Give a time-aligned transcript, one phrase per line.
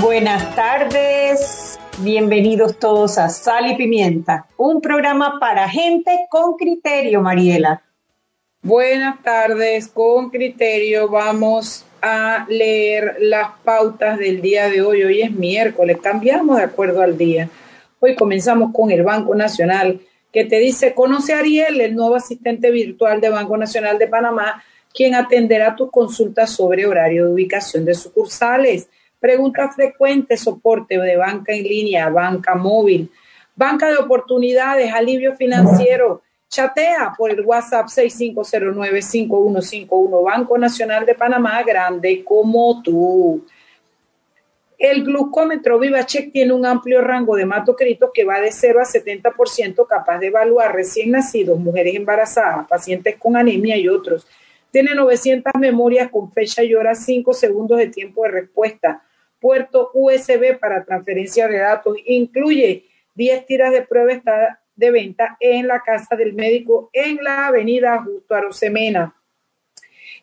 [0.00, 7.82] Buenas tardes, bienvenidos todos a Sal y Pimienta, un programa para gente con criterio, Mariela.
[8.62, 15.02] Buenas tardes, con criterio vamos a leer las pautas del día de hoy.
[15.02, 17.50] Hoy es miércoles, cambiamos de acuerdo al día.
[18.00, 20.00] Hoy comenzamos con el Banco Nacional,
[20.32, 24.64] que te dice, conoce a Ariel, el nuevo asistente virtual de Banco Nacional de Panamá,
[24.94, 28.88] quien atenderá tus consultas sobre horario de ubicación de sucursales
[29.18, 33.10] Pregunta frecuente, soporte de banca en línea, banca móvil,
[33.54, 36.20] banca de oportunidades, alivio financiero.
[36.48, 43.44] Chatea por el WhatsApp 6509-5151, Banco Nacional de Panamá, grande como tú.
[44.78, 49.86] El glucómetro VivaCheck tiene un amplio rango de hematocritos que va de 0 a 70%,
[49.88, 54.24] capaz de evaluar recién nacidos, mujeres embarazadas, pacientes con anemia y otros.
[54.70, 59.02] Tiene 900 memorias con fecha y hora, 5 segundos de tiempo de respuesta
[59.46, 61.96] puerto USB para transferencia de datos.
[62.06, 62.84] Incluye
[63.14, 68.34] 10 tiras de prueba de venta en la casa del médico en la avenida Justo
[68.34, 69.14] Arosemena.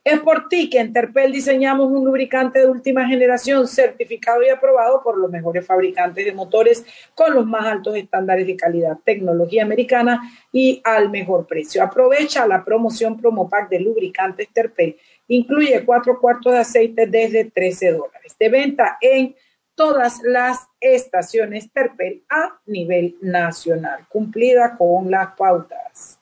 [0.03, 5.01] Es por ti que en Terpel diseñamos un lubricante de última generación certificado y aprobado
[5.01, 6.85] por los mejores fabricantes de motores
[7.15, 10.19] con los más altos estándares de calidad, tecnología americana
[10.51, 11.81] y al mejor precio.
[11.81, 14.97] Aprovecha la promoción Promopack de lubricantes Terpel
[15.27, 18.35] Incluye cuatro cuartos de aceite desde 13 dólares.
[18.39, 19.35] De venta en
[19.75, 26.19] todas las estaciones Terpel a nivel nacional, cumplida con las pautas.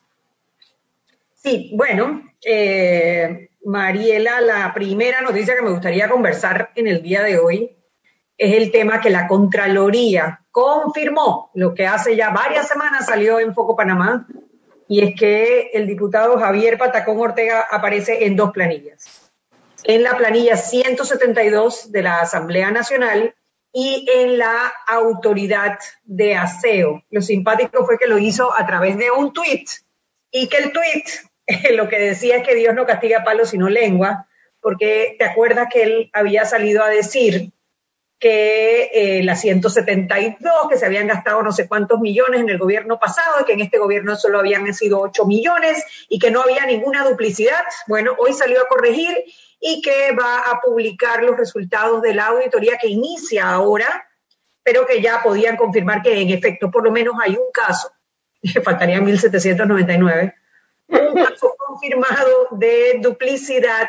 [1.34, 7.38] Sí, bueno, eh, Mariela, la primera noticia que me gustaría conversar en el día de
[7.38, 7.76] hoy
[8.38, 13.54] es el tema que la Contraloría confirmó, lo que hace ya varias semanas salió en
[13.54, 14.26] Foco Panamá,
[14.92, 19.32] y es que el diputado Javier Patacón Ortega aparece en dos planillas.
[19.84, 23.34] En la planilla 172 de la Asamblea Nacional
[23.72, 27.04] y en la Autoridad de Aseo.
[27.08, 29.66] Lo simpático fue que lo hizo a través de un tuit
[30.30, 31.08] y que el tuit
[31.74, 34.28] lo que decía es que Dios no castiga palos sino lengua,
[34.60, 37.50] porque te acuerdas que él había salido a decir
[38.22, 43.00] que eh, la 172, que se habían gastado no sé cuántos millones en el gobierno
[43.00, 46.64] pasado y que en este gobierno solo habían sido 8 millones y que no había
[46.64, 47.64] ninguna duplicidad.
[47.88, 49.12] Bueno, hoy salió a corregir
[49.58, 54.08] y que va a publicar los resultados de la auditoría que inicia ahora,
[54.62, 57.90] pero que ya podían confirmar que en efecto por lo menos hay un caso,
[58.62, 60.32] faltarían 1.799,
[60.86, 63.88] un caso confirmado de duplicidad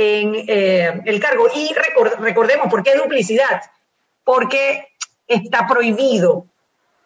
[0.00, 1.48] en eh, el cargo.
[1.54, 3.62] Y recordemos, ¿por qué duplicidad?
[4.24, 4.88] Porque
[5.26, 6.46] está prohibido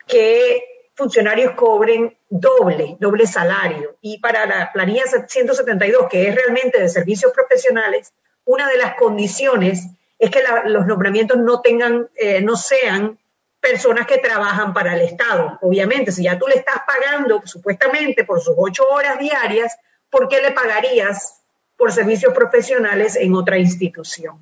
[0.06, 3.97] que funcionarios cobren doble, doble salario.
[4.00, 8.12] Y para la planilla 172, que es realmente de servicios profesionales,
[8.44, 9.88] una de las condiciones
[10.19, 13.19] es que los nombramientos no tengan, eh, no sean
[13.61, 15.59] personas que trabajan para el Estado.
[15.62, 19.76] Obviamente, si ya tú le estás pagando supuestamente por sus ocho horas diarias,
[20.11, 21.44] ¿por qué le pagarías
[21.84, 24.38] por servicios profesionales en otra institución.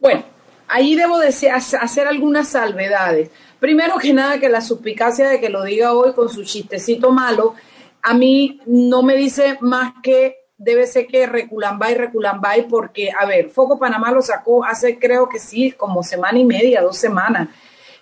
[0.00, 0.24] Bueno,
[0.66, 3.30] ahí debo de hacer algunas salvedades.
[3.60, 7.54] Primero que nada, que la suspicacia de que lo diga hoy con su chistecito malo,
[8.02, 13.50] a mí no me dice más que debe ser que Reculambay, Reculambay, porque, a ver,
[13.50, 17.48] Foco Panamá lo sacó hace, creo que sí, como semana y media, dos semanas.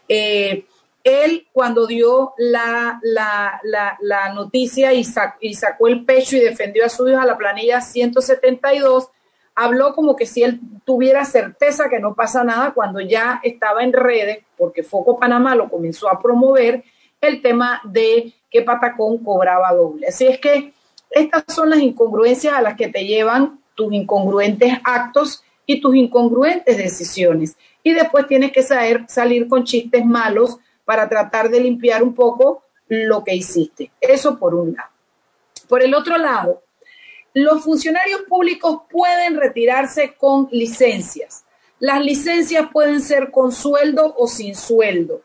[0.09, 0.65] Eh,
[1.07, 5.07] él cuando dio la, la, noticia y,
[5.41, 9.09] y, sacó el pecho y defendió a su hija la planilla 172,
[9.55, 13.93] habló como que si él tuviera certeza que no pasa nada cuando ya estaba en
[13.93, 16.83] redes, porque Foco Panamá lo comenzó a promover,
[17.21, 20.09] el tema de que Patacón cobraba doble.
[20.09, 20.75] Así es que
[21.11, 26.77] estas son las incongruencias a las que te llevan tus incongruentes actos y tus incongruentes
[26.77, 27.57] decisiones.
[27.85, 32.63] Y después tienes que saber salir con chistes malos para tratar de limpiar un poco
[32.89, 33.91] lo que hiciste.
[34.01, 34.89] Eso por un lado.
[35.69, 36.63] Por el otro lado,
[37.35, 41.45] los funcionarios públicos pueden retirarse con licencias.
[41.79, 45.21] Las licencias pueden ser con sueldo o sin sueldo.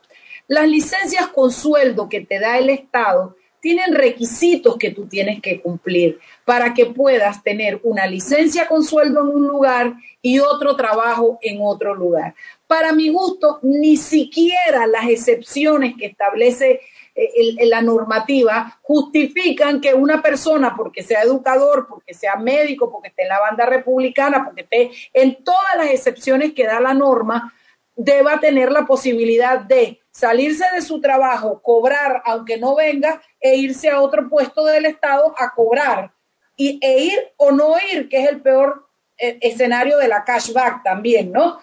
[0.48, 5.62] Las licencias con sueldo que te da el Estado tienen requisitos que tú tienes que
[5.62, 11.40] cumplir para que puedas tener una licencia con sueldo en un lugar y otro trabajo
[11.42, 12.36] en otro lugar.
[12.72, 16.80] Para mi gusto, ni siquiera las excepciones que establece
[17.14, 23.24] eh, la normativa justifican que una persona, porque sea educador, porque sea médico, porque esté
[23.24, 27.54] en la banda republicana, porque esté en todas las excepciones que da la norma,
[27.98, 33.90] deba tener la posibilidad de salirse de su trabajo, cobrar aunque no venga e irse
[33.90, 36.14] a otro puesto del Estado a cobrar
[36.56, 40.84] y, e ir o no ir, que es el peor eh, escenario de la cashback
[40.84, 41.60] también, ¿no?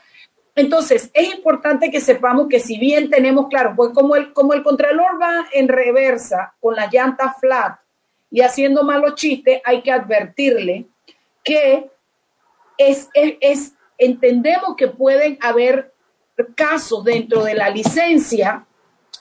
[0.59, 4.65] Entonces, es importante que sepamos que si bien tenemos, claro, pues como el, como el
[4.65, 7.79] Contralor va en reversa con la llanta flat
[8.29, 10.87] y haciendo malos chistes, hay que advertirle
[11.45, 11.89] que
[12.77, 15.95] es, es entendemos que pueden haber
[16.57, 18.67] casos dentro de la licencia,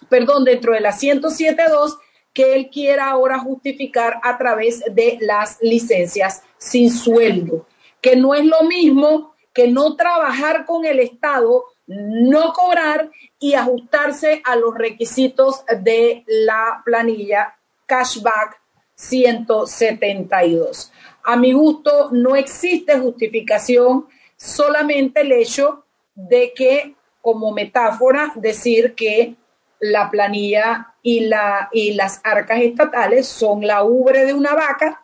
[0.10, 2.00] perdón, dentro de la 107.2
[2.33, 7.68] que él quiera ahora justificar a través de las licencias sin sueldo,
[8.01, 13.09] que no es lo mismo que no trabajar con el Estado, no cobrar
[13.39, 17.56] y ajustarse a los requisitos de la planilla
[17.88, 18.62] cashback
[18.94, 20.92] 172.
[21.24, 24.06] A mi gusto no existe justificación,
[24.36, 29.38] solamente el hecho de que como metáfora decir que
[29.80, 35.04] la planilla y, la, y las arcas estatales son la ubre de una vaca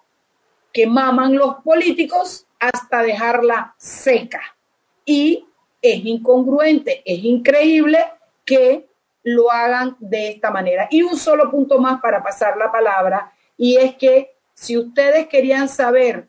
[0.72, 4.42] que maman los políticos hasta dejarla seca.
[5.06, 5.46] Y
[5.82, 8.00] es incongruente, es increíble
[8.46, 8.88] que
[9.24, 10.88] lo hagan de esta manera.
[10.90, 15.68] Y un solo punto más para pasar la palabra, y es que si ustedes querían
[15.68, 16.28] saber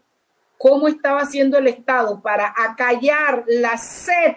[0.58, 4.36] cómo estaba haciendo el Estado para acallar la sed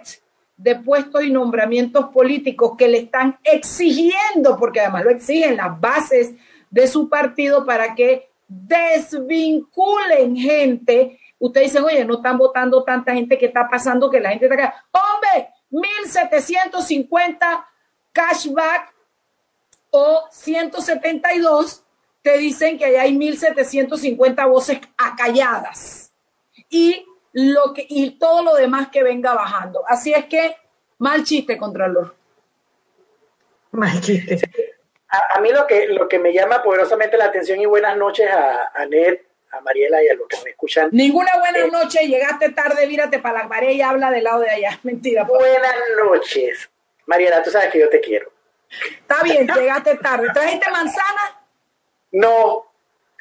[0.57, 6.33] de puestos y nombramientos políticos que le están exigiendo, porque además lo exigen las bases
[6.69, 11.19] de su partido para que desvinculen gente.
[11.39, 14.55] Ustedes dicen, oye, no están votando tanta gente que está pasando que la gente está
[14.55, 14.85] acá.
[14.91, 17.67] Hombre, 1750
[18.11, 18.93] cashback
[19.91, 21.83] o 172
[22.21, 26.11] te dicen que hay 1750 voces acalladas.
[26.69, 29.83] Y lo que, y todo lo demás que venga bajando.
[29.87, 30.55] Así es que,
[30.97, 32.15] mal chiste, Contralor.
[33.71, 34.39] Mal chiste.
[35.09, 38.71] A, mí lo que, lo que me llama poderosamente la atención y buenas noches a,
[38.73, 39.19] a Ned,
[39.57, 40.89] a Mariela y a los que me escuchan.
[40.91, 44.49] Ninguna buena eh, noche, llegaste tarde, mírate para la pared y habla del lado de
[44.49, 44.79] allá.
[44.83, 45.23] Mentira.
[45.23, 46.69] Buenas noches.
[47.05, 48.31] Mariela, tú sabes que yo te quiero.
[48.99, 50.27] Está bien, llegaste tarde.
[50.33, 51.41] ¿Trajiste manzana?
[52.11, 52.65] No.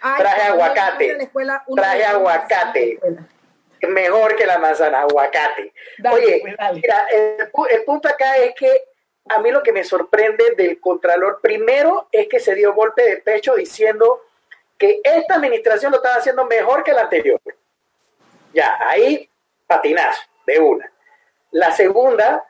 [0.01, 1.29] traje aguacate.
[1.75, 2.99] traje aguacate
[3.89, 5.73] mejor que la manzana, aguacate.
[6.11, 8.85] Oye, pues, mira, el, punto acá es que
[9.29, 13.17] a mí lo que me sorprende del Contralor, primero, es que se dio golpe de
[13.19, 14.23] pecho diciendo
[14.79, 17.41] que esta administración lo estaba haciendo mejor que la anterior.
[18.53, 19.29] Ya, ahí
[19.67, 20.93] patinazo, de una.
[21.53, 22.45] La segunda,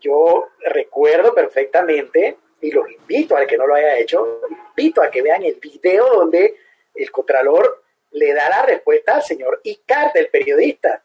[0.00, 4.40] yo recuerdo perfectamente, y los invito al que no lo haya hecho,
[4.76, 6.56] invito a que vean el video donde
[6.94, 11.02] el Contralor le da la respuesta al señor Icar, del periodista.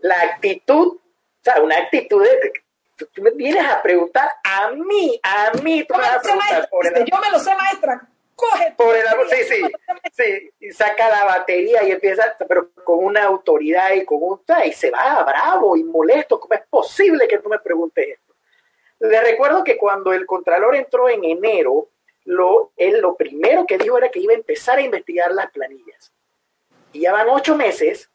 [0.00, 1.00] La actitud, o
[1.42, 2.52] sea, una actitud de,
[2.96, 5.94] tú me vienes a preguntar a mí, a mí, tú
[7.06, 8.08] Yo me lo sé, maestra.
[8.36, 8.74] Coge.
[8.76, 9.62] Por el, sí, sí,
[10.12, 14.72] sí, y saca la batería y empieza, pero con una autoridad y con un, y
[14.72, 16.38] se va bravo y molesto.
[16.38, 18.34] ¿Cómo es posible que tú me preguntes esto?
[19.00, 21.88] Le recuerdo que cuando el Contralor entró en enero,
[22.24, 26.12] lo, él lo primero que dijo era que iba a empezar a investigar las planillas
[26.92, 28.10] y ya van ocho meses.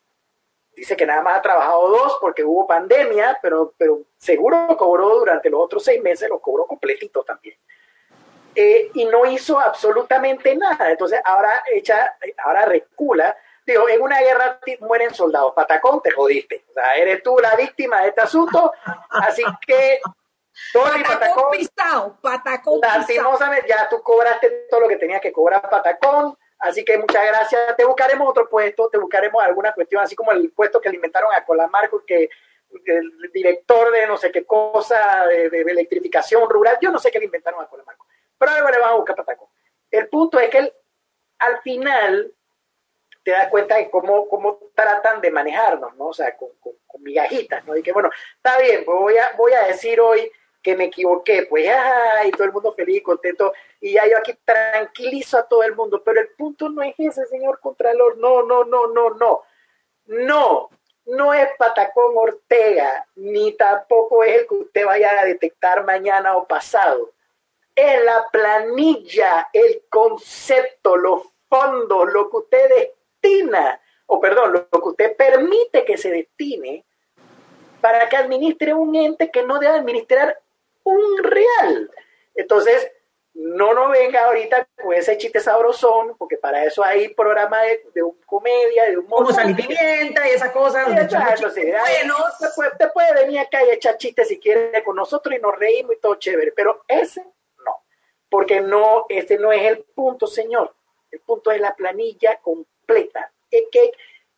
[0.76, 5.50] Dice que nada más ha trabajado dos porque hubo pandemia, pero, pero seguro cobró durante
[5.50, 7.56] los otros seis meses, lo cobró completito también.
[8.56, 10.92] Eh, y no hizo absolutamente nada.
[10.92, 13.36] Entonces ahora echa, ahora recula.
[13.66, 15.54] Digo, en una guerra mueren soldados.
[15.56, 16.66] Patacón, te jodiste.
[16.70, 18.74] O sea, eres tú la víctima de este asunto.
[19.10, 20.00] Así que
[20.74, 26.38] Patacón, Patacón pisado, Patacón Lastimosamente, ya tú cobraste todo lo que tenías que cobrar Patacón.
[26.60, 27.76] Así que muchas gracias.
[27.76, 31.34] Te buscaremos otro puesto, te buscaremos alguna cuestión, así como el puesto que le inventaron
[31.34, 32.30] a Colamarco, que
[32.86, 37.26] el director de no sé qué cosa, de, electrificación rural, yo no sé qué le
[37.26, 38.06] inventaron a Colamarco.
[38.42, 39.52] Pero ahora le van a buscar Pataco.
[40.10, 40.74] punto es que
[41.38, 42.34] al final
[43.24, 46.08] te das cuenta de cómo, cómo tratan de manejarnos, ¿no?
[46.08, 46.50] O sea, con,
[47.02, 47.78] migajitas, ¿no?
[47.78, 50.32] Y que, bueno, está bien, pues voy a, voy a decir hoy
[50.64, 55.38] que me equivoqué, pues, ay, todo el mundo feliz, contento, y ya yo aquí tranquilizo
[55.38, 58.88] a todo el mundo, pero el punto no es ese, señor Contralor, no, no, no,
[58.88, 59.44] no, no,
[60.08, 60.70] no,
[61.06, 66.48] no es Patacón Ortega, ni tampoco es el que usted vaya a detectar mañana o
[66.48, 67.12] pasado.
[67.76, 74.90] Es la planilla, el concepto, los fondos, lo que usted destina, o perdón, lo que
[74.90, 76.86] usted permite que se destine
[77.82, 80.40] para que administre un ente que no debe administrar
[80.84, 81.92] un real.
[82.36, 82.92] Entonces,
[83.34, 88.04] no nos venga ahorita con ese chiste sabrosón, porque para eso hay programas de, de
[88.04, 90.86] un comedia, de un Como sal y pimienta y esas cosas.
[90.86, 94.96] Donde exacto, sí, te puede, te puede, venir acá y echar chistes si quiere con
[94.96, 97.26] nosotros y nos reímos y todo chévere, pero ese
[98.32, 100.74] porque no, ese no es el punto, señor.
[101.12, 103.32] El punto es la planilla completa.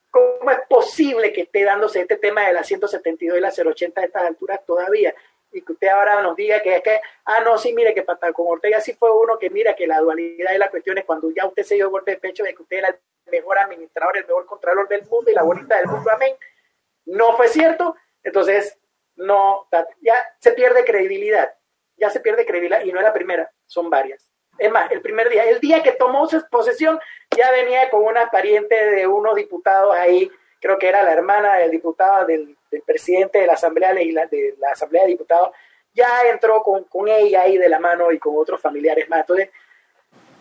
[0.09, 4.03] ¿Cómo es posible que esté dándose este tema de la 172 y la 080 a
[4.03, 5.13] estas alturas todavía?
[5.53, 8.47] y que usted ahora nos diga que es que, ah, no, sí, mire, que con
[8.47, 11.45] Ortega sí fue uno que mira que la dualidad de la cuestión es cuando ya
[11.45, 12.97] usted se dio golpe de pecho de que usted era el
[13.31, 16.35] mejor administrador, el mejor contralor del mundo y la bonita del mundo, amén.
[17.05, 18.77] No fue cierto, entonces
[19.15, 19.67] no,
[20.01, 21.53] ya se pierde credibilidad,
[21.97, 24.29] ya se pierde credibilidad y no es la primera, son varias.
[24.57, 26.99] Es más, el primer día, el día que tomó posesión,
[27.35, 30.29] ya venía con una pariente de unos diputados ahí,
[30.61, 34.69] creo que era la hermana del diputado del del presidente de la Asamblea de la
[34.71, 35.51] Asamblea de Diputados,
[35.93, 39.21] ya entró con, con, ella ahí de la mano y con otros familiares más.
[39.21, 39.49] Entonces,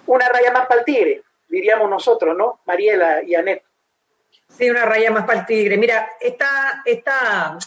[0.06, 2.60] una raya más para el tigre, diríamos nosotros, ¿no?
[2.64, 3.62] Mariela y Anet.
[4.48, 5.76] Sí, una raya más para el tigre.
[5.76, 7.58] Mira, esta, esta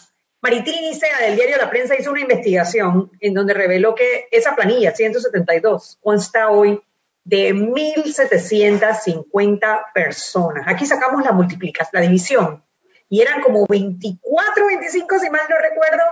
[0.42, 4.94] Maritrini Sea del diario La Prensa hizo una investigación en donde reveló que esa planilla,
[4.94, 6.78] 172, consta hoy
[7.24, 10.68] de 1.750 personas.
[10.68, 12.62] Aquí sacamos la multiplicación, la división
[13.08, 16.02] y eran como 24, 25, si mal no recuerdo,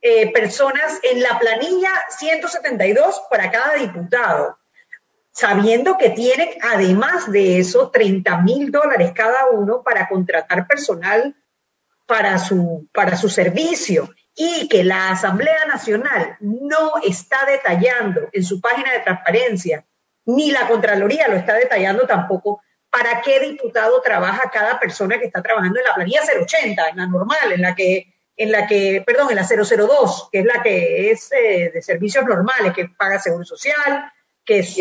[0.00, 4.58] eh, personas en la planilla 172 para cada diputado,
[5.32, 11.34] sabiendo que tienen además de eso 30 mil dólares cada uno para contratar personal
[12.08, 18.62] para su, para su servicio y que la Asamblea Nacional no está detallando en su
[18.62, 19.84] página de transparencia,
[20.24, 25.42] ni la Contraloría lo está detallando tampoco, para qué diputado trabaja cada persona que está
[25.42, 29.28] trabajando en la planilla 080, en la normal, en la que, en la que, perdón,
[29.28, 33.44] en la 002, que es la que es eh, de servicios normales, que paga seguro
[33.44, 34.10] social,
[34.46, 34.78] que es...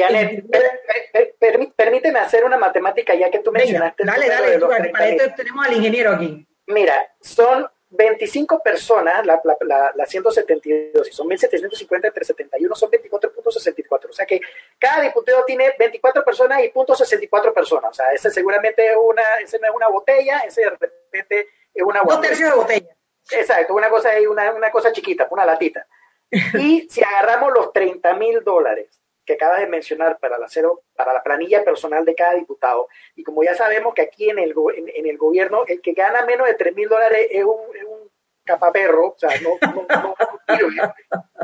[1.76, 4.06] permíteme hacer una matemática ya que tú mencionaste.
[4.06, 4.60] Dale, dale,
[4.92, 6.48] para esto tenemos al ingeniero aquí.
[6.68, 14.10] Mira, son 25 personas, la, la, la, 172, y son 1750 entre 71, son 24.64.
[14.10, 14.42] O sea que
[14.78, 17.92] cada diputado tiene 24 personas y punto 64 personas.
[17.92, 21.84] O sea, ese seguramente es una, ese no es una botella, ese de repente es
[21.84, 22.20] una botella.
[22.20, 22.98] Dos tercios de botella.
[23.32, 25.88] Exacto, una cosa, una, una cosa chiquita, una latita.
[26.30, 28.97] Y si agarramos los 30 mil dólares
[29.28, 32.88] que acabas de mencionar para la, cero, para la planilla personal de cada diputado.
[33.16, 36.48] Y como ya sabemos que aquí en el, en, el gobierno, el que gana menos
[36.48, 38.10] de 3 mil dólares es un, es un
[38.46, 40.16] capaperro, o sea, no, no, no,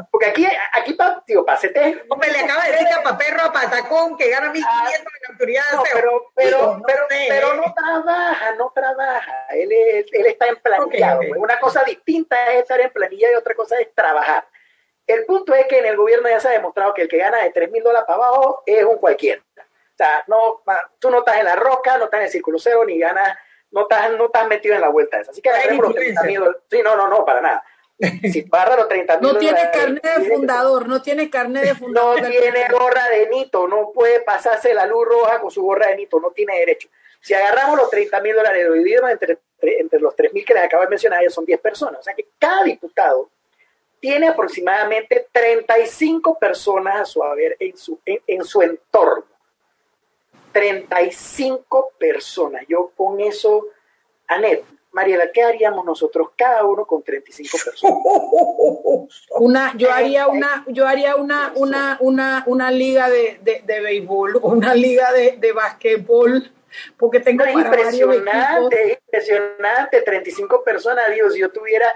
[0.10, 2.04] porque aquí, aquí tío, pasete.
[2.08, 5.64] Hombre, le acaba de decir capaperro a Patacón que gana 1.500 ah, en la autoridad.
[5.74, 9.48] No, pero, pero, pero, pero, no trabaja, no trabaja.
[9.50, 11.20] Él, él está en planilla.
[11.36, 14.48] Una cosa distinta es estar en planilla y otra cosa es trabajar.
[15.06, 17.44] El punto es que en el gobierno ya se ha demostrado que el que gana
[17.44, 19.42] de 3 mil dólares para abajo es un cualquiera.
[19.58, 20.64] O sea, no,
[21.00, 23.38] tú no estás en la roca, no estás en el círculo cero, ni ganas,
[23.72, 25.32] no estás, no estás metido en la vuelta esa.
[25.32, 27.64] Así que agarremos los 30 mil Sí, no, no, no, para nada.
[28.32, 32.22] Si barra los 30 mil No tiene carnet de fundador, no tiene carnet de fundador.
[32.22, 35.98] No tiene gorra de Nito, no puede pasarse la luz roja con su gorra de
[35.98, 36.90] Nito, no tiene derecho.
[37.22, 40.54] Si agarramos los 30 mil dólares y lo dividimos entre, entre los 3 mil que
[40.54, 42.00] les acabo de mencionar, ellos son 10 personas.
[42.00, 43.30] O sea que cada diputado
[44.04, 49.24] tiene aproximadamente 35 personas a su haber en su, en, su entorno.
[50.52, 52.66] 35 personas.
[52.68, 53.66] Yo con eso,
[54.28, 57.98] Anet, Mariela, ¿qué haríamos nosotros cada uno con 35 personas?
[59.40, 64.36] Una, yo haría una, yo haría una, una, una, una liga de, de, de béisbol,
[64.44, 66.52] una liga de, de basquetbol,
[66.98, 71.88] porque tengo impresionante, impresionante, 35 personas, Dios, si yo tuviera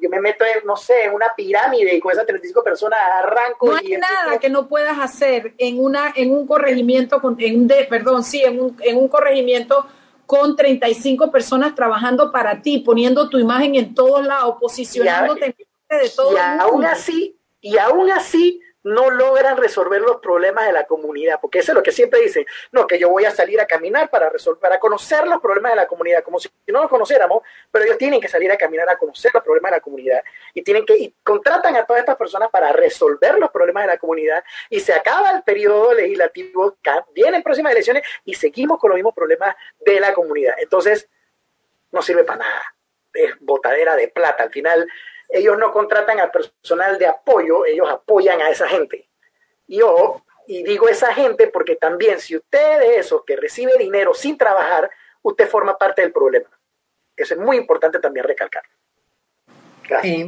[0.00, 3.66] yo me meto en, no sé, en una pirámide y con esas 35 personas arranco.
[3.66, 7.66] No hay nada que no puedas hacer en una, en un corregimiento, con, en un
[7.66, 9.86] de, perdón, sí, en un, en un corregimiento
[10.26, 16.10] con 35 personas trabajando para ti, poniendo tu imagen en todos lados, posicionándote y de
[16.10, 16.32] todo.
[16.32, 21.60] Y aún así, y aún así no logran resolver los problemas de la comunidad, porque
[21.60, 24.28] eso es lo que siempre dicen, no, que yo voy a salir a caminar para
[24.28, 27.98] resolver, para conocer los problemas de la comunidad, como si no los conociéramos, pero ellos
[27.98, 30.22] tienen que salir a caminar a conocer los problemas de la comunidad
[30.52, 34.44] y tienen que, contratan a todas estas personas para resolver los problemas de la comunidad
[34.68, 36.76] y se acaba el periodo legislativo,
[37.14, 40.54] vienen próximas elecciones y seguimos con los mismos problemas de la comunidad.
[40.58, 41.08] Entonces,
[41.90, 42.74] no sirve para nada,
[43.14, 44.42] es botadera de plata.
[44.42, 44.86] Al final,
[45.34, 49.08] ellos no contratan al personal de apoyo, ellos apoyan a esa gente.
[49.66, 54.38] Yo, y digo esa gente porque también si usted es eso que recibe dinero sin
[54.38, 54.90] trabajar,
[55.22, 56.48] usted forma parte del problema.
[57.16, 58.62] Eso es muy importante también recalcar.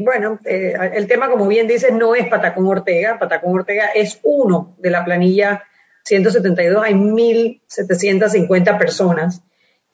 [0.01, 3.19] bueno, eh, el tema, como bien dices, no es Patacón Ortega.
[3.19, 5.65] Patacón Ortega es uno de la planilla
[6.05, 6.83] 172.
[6.85, 9.43] Hay 1.750 personas.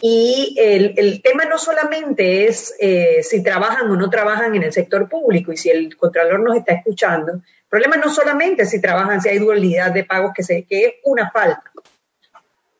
[0.00, 5.08] Y el, tema no solamente es eh, si trabajan o no trabajan en el sector
[5.08, 9.20] público y si el Contralor nos está escuchando, el problema no solamente es si trabajan,
[9.20, 11.62] si hay dualidad de pagos, que, se, que es una falta.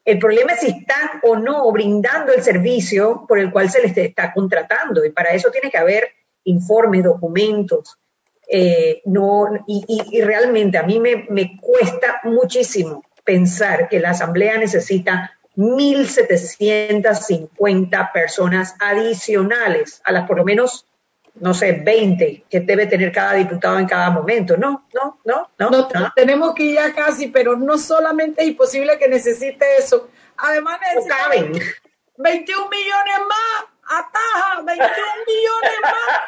[0.04, 3.96] El problema es si están o no brindando el servicio por el cual se les
[3.96, 6.08] está contratando y para eso tiene que haber
[6.44, 7.96] informes, documentos.
[8.48, 15.38] Eh, no, y, realmente a mí me, me cuesta muchísimo pensar que la Asamblea necesita
[15.56, 20.86] 1.750 personas adicionales a las por lo menos,
[21.34, 24.56] no sé, 20 que debe tener cada diputado en cada momento.
[24.56, 25.70] No, no, no, no.
[25.70, 30.08] no, Tenemos que ir ya casi, pero no solamente es imposible que necesite eso.
[30.36, 31.60] Además, necesitamos
[32.16, 33.64] 21 millones más.
[33.84, 34.88] Ataja, 21
[35.26, 36.20] millones más.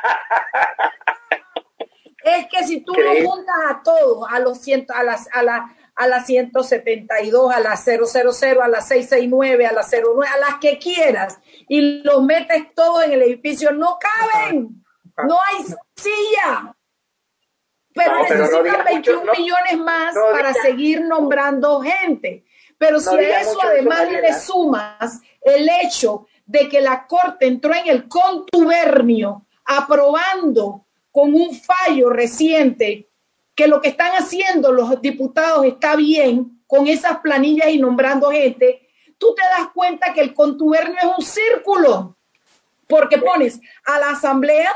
[2.24, 5.70] es que si tú lo juntas a todos, a los cientos, a las, a las
[5.96, 8.04] a la 172, a la 000,
[8.62, 13.12] a la 669, a la 09, a las que quieras, y los metes todos en
[13.12, 14.84] el edificio, no caben,
[15.26, 16.76] no hay silla.
[17.92, 22.44] Pero necesitan 21 millones más para seguir nombrando gente.
[22.76, 27.86] Pero si a eso además le sumas el hecho de que la Corte entró en
[27.86, 33.08] el contubernio aprobando con un fallo reciente
[33.54, 38.88] que lo que están haciendo los diputados está bien con esas planillas y nombrando gente,
[39.18, 42.16] tú te das cuenta que el contubernio es un círculo,
[42.88, 44.70] porque pones a la asamblea,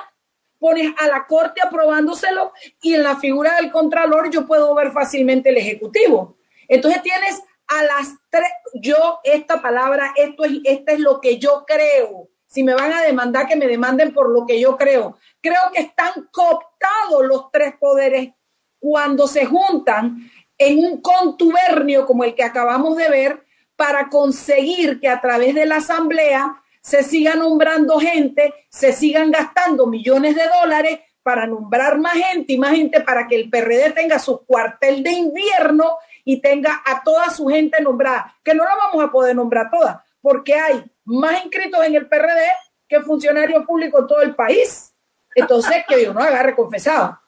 [0.58, 5.50] pones a la corte aprobándoselo y en la figura del contralor yo puedo ver fácilmente
[5.50, 6.36] el ejecutivo.
[6.68, 11.64] Entonces tienes a las tres, yo esta palabra, esto es, esto es lo que yo
[11.66, 12.28] creo.
[12.46, 15.18] Si me van a demandar, que me demanden por lo que yo creo.
[15.42, 18.30] Creo que están cooptados los tres poderes
[18.78, 23.44] cuando se juntan en un contubernio como el que acabamos de ver
[23.76, 29.86] para conseguir que a través de la asamblea se siga nombrando gente, se sigan gastando
[29.86, 34.18] millones de dólares para nombrar más gente y más gente para que el PRD tenga
[34.18, 39.04] su cuartel de invierno y tenga a toda su gente nombrada, que no la vamos
[39.04, 42.46] a poder nombrar todas, porque hay más inscritos en el PRD
[42.88, 44.94] que funcionarios públicos en todo el país.
[45.34, 47.18] Entonces, que yo no agarre confesado.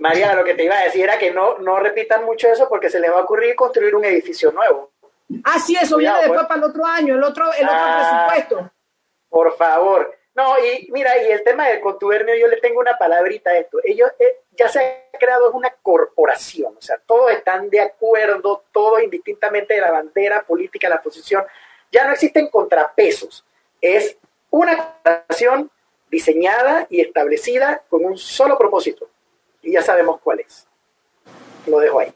[0.00, 2.88] María, lo que te iba a decir era que no, no repitan mucho eso porque
[2.88, 4.90] se les va a ocurrir construir un edificio nuevo.
[5.44, 6.48] Ah, sí, eso viene después pues.
[6.48, 8.72] para el otro año, el otro, el otro ah, presupuesto.
[9.28, 10.16] Por favor.
[10.34, 13.78] No, y mira, y el tema del contubernio, yo le tengo una palabrita a esto.
[13.84, 19.02] Ellos eh, ya se ha creado una corporación, o sea, todos están de acuerdo, todos
[19.02, 21.44] indistintamente de la bandera política, la posición.
[21.92, 23.44] Ya no existen contrapesos.
[23.80, 24.16] Es
[24.48, 25.70] una corporación
[26.10, 29.08] diseñada y establecida con un solo propósito,
[29.62, 30.66] y ya sabemos cuál es.
[31.66, 32.12] Lo dejo ahí.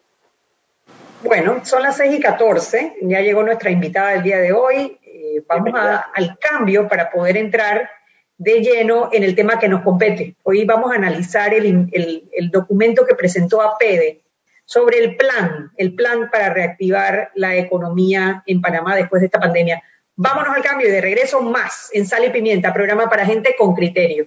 [1.23, 4.99] Bueno, son las 6 y 14, ya llegó nuestra invitada del día de hoy.
[5.03, 7.89] Eh, vamos al cambio para poder entrar
[8.37, 10.37] de lleno en el tema que nos compete.
[10.43, 14.25] Hoy vamos a analizar el, el documento que presentó APEDE
[14.67, 19.83] sobre el plan, el plan para reactivar la economía en Panamá después de esta pandemia.
[20.17, 23.75] Vámonos al cambio y de regreso más en Sal y Pimienta, programa para gente con
[23.75, 24.27] criterio.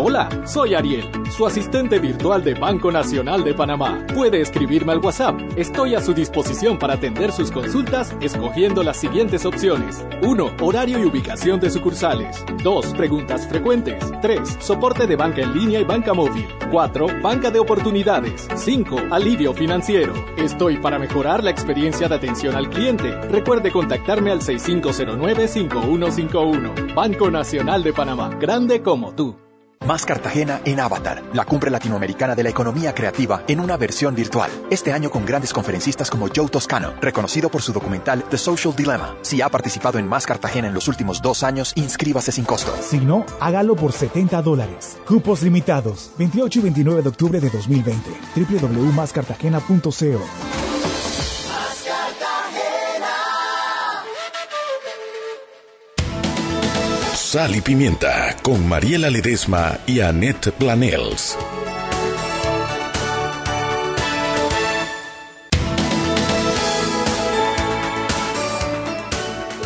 [0.00, 4.06] Hola, soy Ariel, su asistente virtual de Banco Nacional de Panamá.
[4.14, 5.40] Puede escribirme al WhatsApp.
[5.56, 10.06] Estoy a su disposición para atender sus consultas escogiendo las siguientes opciones.
[10.22, 10.52] 1.
[10.60, 12.44] Horario y ubicación de sucursales.
[12.62, 12.94] 2.
[12.94, 14.04] Preguntas frecuentes.
[14.22, 14.58] 3.
[14.60, 16.46] Soporte de banca en línea y banca móvil.
[16.70, 17.20] 4.
[17.20, 18.46] Banca de oportunidades.
[18.54, 19.06] 5.
[19.10, 20.14] Alivio financiero.
[20.36, 23.20] Estoy para mejorar la experiencia de atención al cliente.
[23.22, 26.94] Recuerde contactarme al 6509-5151.
[26.94, 28.30] Banco Nacional de Panamá.
[28.38, 29.47] Grande como tú.
[29.86, 34.50] Más Cartagena en Avatar, la cumbre latinoamericana de la economía creativa en una versión virtual.
[34.70, 39.16] Este año con grandes conferencistas como Joe Toscano, reconocido por su documental The Social Dilemma.
[39.22, 42.74] Si ha participado en Más Cartagena en los últimos dos años, inscríbase sin costo.
[42.82, 44.98] Si no, hágalo por 70 dólares.
[45.06, 46.10] Cupos limitados.
[46.18, 48.10] 28 y 29 de octubre de 2020.
[48.36, 50.67] www.mascartagena.co
[57.30, 61.36] Sal y Pimienta con Mariela Ledesma y Annette Planels.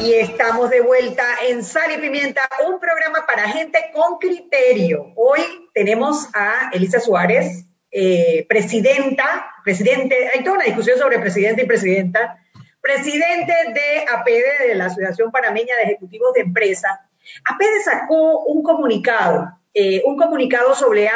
[0.03, 5.13] Y estamos de vuelta en Sal y Pimienta, un programa para gente con criterio.
[5.15, 5.41] Hoy
[5.73, 12.43] tenemos a Elisa Suárez, eh, presidenta, presidente, hay toda una discusión sobre presidente y presidenta,
[12.81, 17.09] presidente de APD, de la Asociación Panameña de Ejecutivos de Empresa,
[17.45, 21.09] APEDE sacó un comunicado, eh, un comunicado sobre,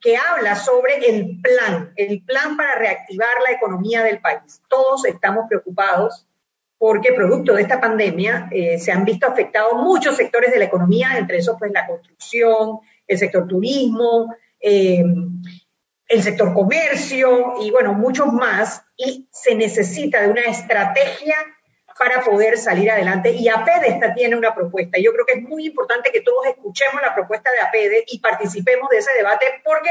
[0.00, 4.62] que habla sobre el plan, el plan para reactivar la economía del país.
[4.68, 6.26] Todos estamos preocupados
[6.78, 11.18] porque producto de esta pandemia eh, se han visto afectados muchos sectores de la economía,
[11.18, 15.04] entre esos pues la construcción, el sector turismo, eh,
[16.08, 21.36] el sector comercio y bueno, muchos más, y se necesita de una estrategia
[22.00, 23.30] para poder salir adelante.
[23.30, 24.96] Y APEDE esta tiene una propuesta.
[24.98, 28.88] Yo creo que es muy importante que todos escuchemos la propuesta de APEDE y participemos
[28.88, 29.90] de ese debate porque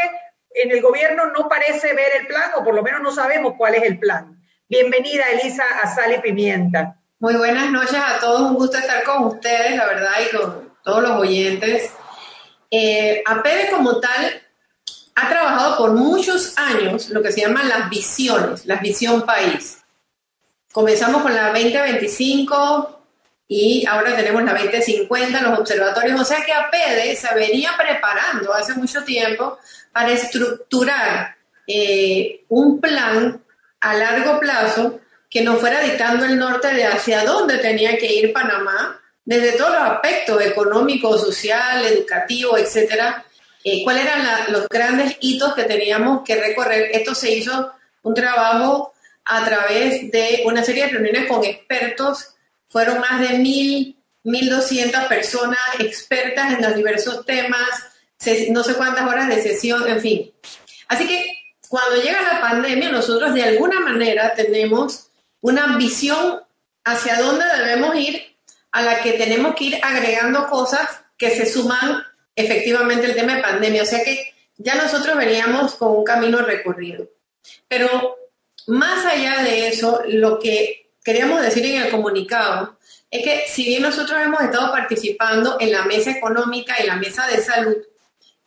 [0.55, 3.75] en el gobierno no parece ver el plan o por lo menos no sabemos cuál
[3.75, 4.43] es el plan.
[4.67, 6.97] Bienvenida, Elisa, a Sal y Pimienta.
[7.19, 11.03] Muy buenas noches a todos, un gusto estar con ustedes, la verdad, y con todos
[11.03, 11.93] los oyentes.
[12.71, 14.41] Eh, APEDE como tal
[15.13, 19.78] ha trabajado por muchos años lo que se llaman las visiones, las visión país.
[20.71, 22.99] Comenzamos con la 2025
[23.47, 26.21] y ahora tenemos la 2050, los observatorios.
[26.21, 29.57] O sea que APEDE se venía preparando hace mucho tiempo
[29.91, 33.41] para estructurar eh, un plan
[33.81, 38.33] a largo plazo que nos fuera dictando el norte de hacia dónde tenía que ir
[38.33, 43.25] Panamá, desde todos los aspectos económico, social, educativo, etcétera.
[43.63, 46.89] Eh, ¿Cuáles eran los grandes hitos que teníamos que recorrer?
[46.93, 47.71] Esto se hizo
[48.03, 48.93] un trabajo
[49.29, 52.35] a través de una serie de reuniones con expertos.
[52.67, 57.69] Fueron más de mil, mil doscientas personas expertas en los diversos temas,
[58.49, 60.33] no sé cuántas horas de sesión, en fin.
[60.87, 61.25] Así que
[61.69, 65.11] cuando llega la pandemia, nosotros de alguna manera tenemos
[65.41, 66.41] una visión
[66.83, 68.35] hacia dónde debemos ir,
[68.71, 72.03] a la que tenemos que ir agregando cosas que se suman
[72.35, 73.83] efectivamente el tema de pandemia.
[73.83, 77.07] O sea que ya nosotros veníamos con un camino recorrido.
[77.67, 78.18] Pero
[78.69, 82.77] más allá de eso, lo que queríamos decir en el comunicado
[83.09, 87.25] es que si bien nosotros hemos estado participando en la mesa económica y la mesa
[87.27, 87.77] de salud,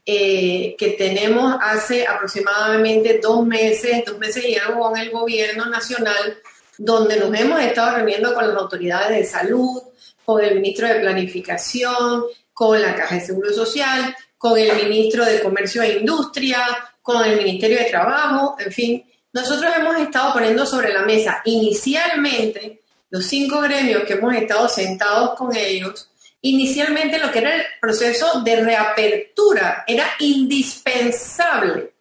[0.04, 6.38] eh, que tenemos hace aproximadamente dos meses, dos meses y algo con el gobierno nacional,
[6.78, 9.82] donde nos hemos estado reuniendo con las autoridades de salud,
[10.24, 15.40] con el ministro de Planificación, con la Caja de Seguro Social, con el ministro de
[15.40, 16.64] Comercio e Industria,
[17.00, 22.82] con el Ministerio de Trabajo, en fin, nosotros hemos estado poniendo sobre la mesa inicialmente
[23.10, 28.40] los cinco gremios que hemos estado sentados con ellos, inicialmente lo que era el proceso
[28.40, 31.92] de reapertura, era indispensable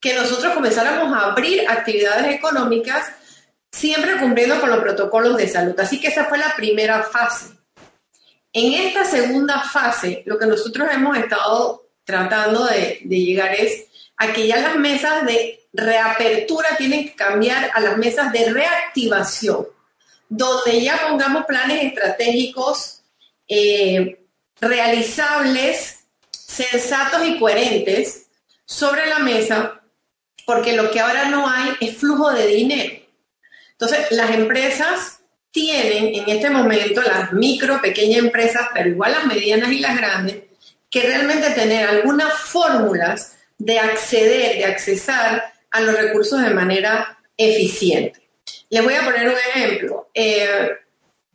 [0.00, 3.12] que nosotros comenzáramos a abrir actividades económicas
[3.72, 5.78] siempre cumpliendo con los protocolos de salud.
[5.80, 7.54] Así que esa fue la primera fase.
[8.52, 14.46] En esta segunda fase, lo que nosotros hemos estado tratando de, llegar es a que
[14.46, 19.66] ya las mesas de reapertura tienen que cambiar a las mesas de reactivación,
[20.28, 23.02] donde ya pongamos planes estratégicos
[23.48, 24.24] eh,
[24.60, 28.26] realizables, sensatos y coherentes
[28.64, 29.80] sobre la mesa,
[30.46, 33.02] porque lo que ahora no hay es flujo de dinero.
[33.72, 39.70] Entonces, las empresas tienen en este momento, las micro, pequeñas empresas, pero igual las medianas
[39.72, 40.36] y las grandes,
[40.90, 48.28] que realmente tener algunas fórmulas de acceder, de accesar a los recursos de manera eficiente.
[48.68, 50.10] Les voy a poner un ejemplo.
[50.14, 50.70] Eh,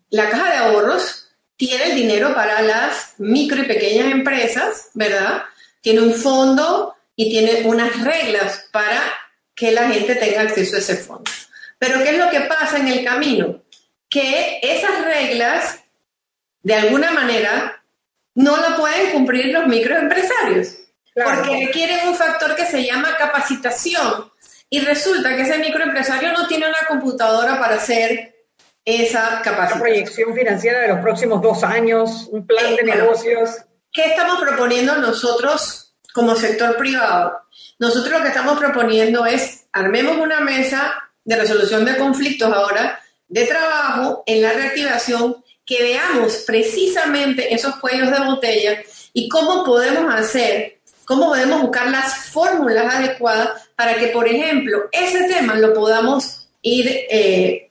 [0.10, 5.44] la caja de ahorros tiene el dinero para las micro y pequeñas empresas, ¿verdad?
[5.82, 9.02] Tiene un fondo y tiene unas reglas para
[9.56, 11.30] que la gente tenga acceso a ese fondo.
[11.80, 13.64] Pero ¿qué es lo que pasa en el camino?
[14.08, 15.84] Que esas reglas,
[16.62, 17.84] de alguna manera,
[18.36, 20.76] no la pueden cumplir los microempresarios.
[21.24, 24.32] Porque requieren un factor que se llama capacitación.
[24.70, 28.46] Y resulta que ese microempresario no tiene una computadora para hacer
[28.84, 29.82] esa capacitación.
[29.82, 33.50] Una proyección financiera de los próximos dos años, un plan de negocios.
[33.92, 37.44] ¿Qué estamos proponiendo nosotros como sector privado,
[37.78, 43.46] nosotros lo que estamos proponiendo es armemos una mesa de resolución de conflictos ahora de
[43.46, 48.82] trabajo en la reactivación, que veamos precisamente esos cuellos de botella
[49.14, 50.77] y cómo podemos hacer,
[51.08, 56.86] cómo podemos buscar las fórmulas adecuadas para que, por ejemplo, ese tema lo podamos ir
[57.10, 57.70] eh,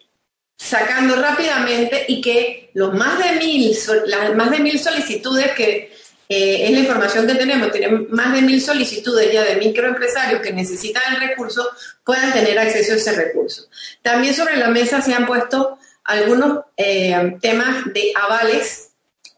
[0.57, 5.93] sacando rápidamente y que los más de mil, las más de mil solicitudes que
[6.31, 10.55] eh, es la información que tenemos, tenemos más de mil solicitudes ya de microempresarios que
[10.55, 11.69] necesitan el recurso,
[12.03, 13.69] puedan tener acceso a ese recurso.
[14.01, 18.86] También sobre la mesa se han puesto algunos eh, temas de avales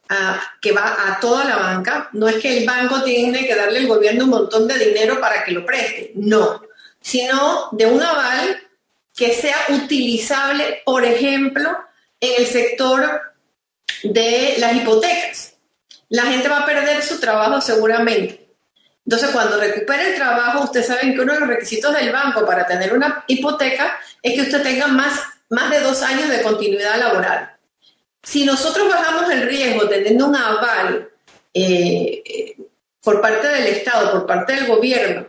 [0.09, 2.09] ah, que va a toda la banca.
[2.13, 5.45] No es que el banco tiene que darle al gobierno un montón de dinero para
[5.45, 6.63] que lo preste, no,
[7.01, 8.61] sino de un aval
[9.15, 11.77] que sea utilizable, por ejemplo,
[12.21, 13.23] en el sector
[14.03, 15.49] de las hipotecas
[16.09, 18.49] la gente va a perder su trabajo seguramente.
[19.05, 22.67] Entonces, cuando recupere el trabajo, ustedes saben que uno de los requisitos del banco para
[22.67, 27.57] tener una hipoteca es que usted tenga más, más de dos años de continuidad laboral.
[28.23, 31.11] Si nosotros bajamos el riesgo teniendo un aval
[31.55, 32.57] eh,
[33.03, 35.27] por parte del Estado, por parte del gobierno,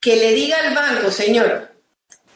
[0.00, 1.72] que le diga al banco, señor,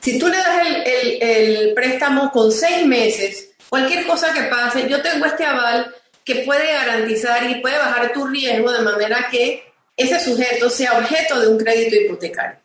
[0.01, 5.01] si tú le das el, el préstamo con seis meses, cualquier cosa que pase, yo
[5.01, 9.65] tengo este aval que puede garantizar y puede bajar tu riesgo de manera que
[9.97, 12.61] ese sujeto sea objeto de un crédito hipotecario.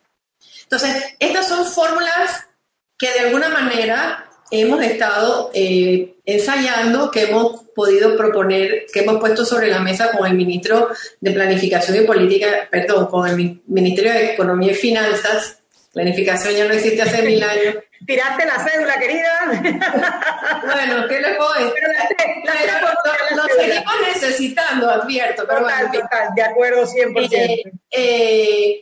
[0.63, 2.45] Entonces, estas son fórmulas
[2.97, 9.45] que de alguna manera hemos estado eh, ensayando, que hemos podido proponer, que hemos puesto
[9.45, 14.33] sobre la mesa con el ministro de Planificación y Política, perdón, con el Ministerio de
[14.33, 15.59] Economía y Finanzas.
[15.93, 17.75] Planificación ya no existe hace mil años.
[18.05, 19.61] Tiraste la cédula, querida.
[20.63, 21.73] bueno, ¿qué le puedo decir?
[23.35, 25.45] lo, seguimos necesitando, advierto.
[25.47, 25.91] Pero bueno,
[26.35, 27.29] de acuerdo 100%.
[27.31, 28.81] Eh, eh,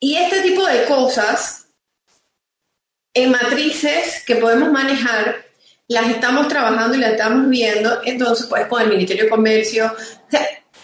[0.00, 1.63] y este tipo de cosas
[3.14, 5.44] en matrices que podemos manejar,
[5.86, 9.94] las estamos trabajando y las estamos viendo, entonces, pues con el Ministerio de Comercio,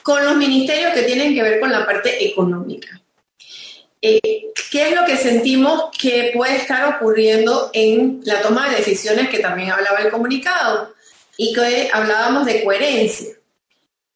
[0.03, 3.01] con los ministerios que tienen que ver con la parte económica.
[4.03, 9.29] Eh, ¿Qué es lo que sentimos que puede estar ocurriendo en la toma de decisiones
[9.29, 10.95] que también hablaba el comunicado
[11.37, 13.35] y que hablábamos de coherencia?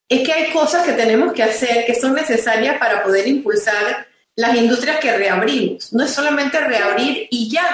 [0.09, 4.55] Es que hay cosas que tenemos que hacer que son necesarias para poder impulsar las
[4.55, 5.93] industrias que reabrimos.
[5.93, 7.67] No es solamente reabrir y ya.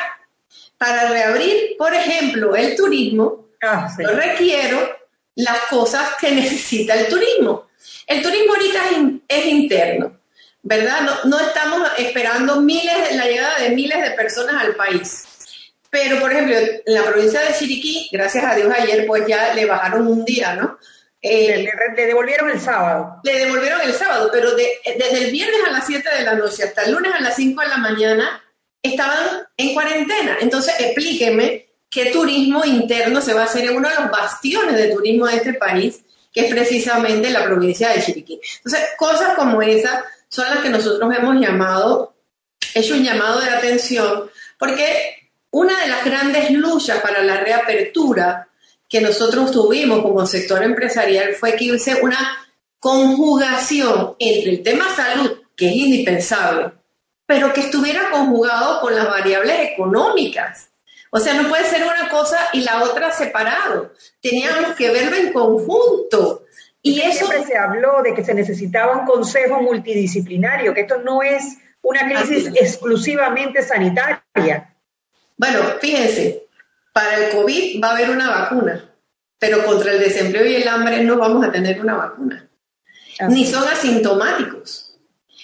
[0.81, 4.79] Para reabrir, por ejemplo, el turismo, ah, yo requiero
[5.35, 7.69] las cosas que necesita el turismo.
[8.07, 8.81] El turismo ahorita
[9.29, 10.21] es interno
[10.63, 11.01] ¿verdad?
[11.25, 15.25] No, estamos esperando miles, la llegada de miles de personas al país.
[15.89, 19.67] Pero, por ejemplo, en la provincia de Chiriquí, gracias a Dios ayer, pues ya le
[19.67, 20.79] bajaron un día, ¿no?
[21.21, 23.21] Eh, le, devolvieron el sábado.
[23.25, 26.83] Le devolvieron el sábado, pero desde el viernes a las 7 de la noche hasta
[26.83, 28.43] el lunes a las 5 de la mañana
[28.83, 30.39] estaban en cuarentena.
[30.41, 34.89] Entonces, explíqueme qué turismo interno se va a hacer en uno de los bastiones de
[34.89, 38.41] turismo de este país, que es precisamente la provincia de Chiriquí.
[38.59, 42.15] Entonces, cosas como esa son las que nosotros hemos llamado,
[42.75, 45.17] hecho un llamado de atención, porque
[45.51, 48.49] una de las grandes luchas para la reapertura
[48.89, 52.39] que nosotros tuvimos como sector empresarial fue que hubiese una
[52.79, 56.73] conjugación entre el tema salud, que es indispensable,
[57.31, 60.73] pero que estuviera conjugado con las variables económicas.
[61.11, 63.93] O sea, no puede ser una cosa y la otra separado.
[64.21, 66.43] Teníamos que verlo en conjunto.
[66.83, 71.23] Y eso siempre se habló de que se necesitaba un consejo multidisciplinario, que esto no
[71.23, 74.75] es una crisis exclusivamente sanitaria.
[75.37, 76.49] Bueno, fíjense,
[76.93, 78.93] para el COVID va a haber una vacuna,
[79.39, 82.51] pero contra el desempleo y el hambre no vamos a tener una vacuna.
[83.29, 84.90] Ni son asintomáticos.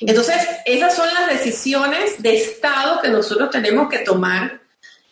[0.01, 4.61] Entonces, esas son las decisiones de Estado que nosotros tenemos que tomar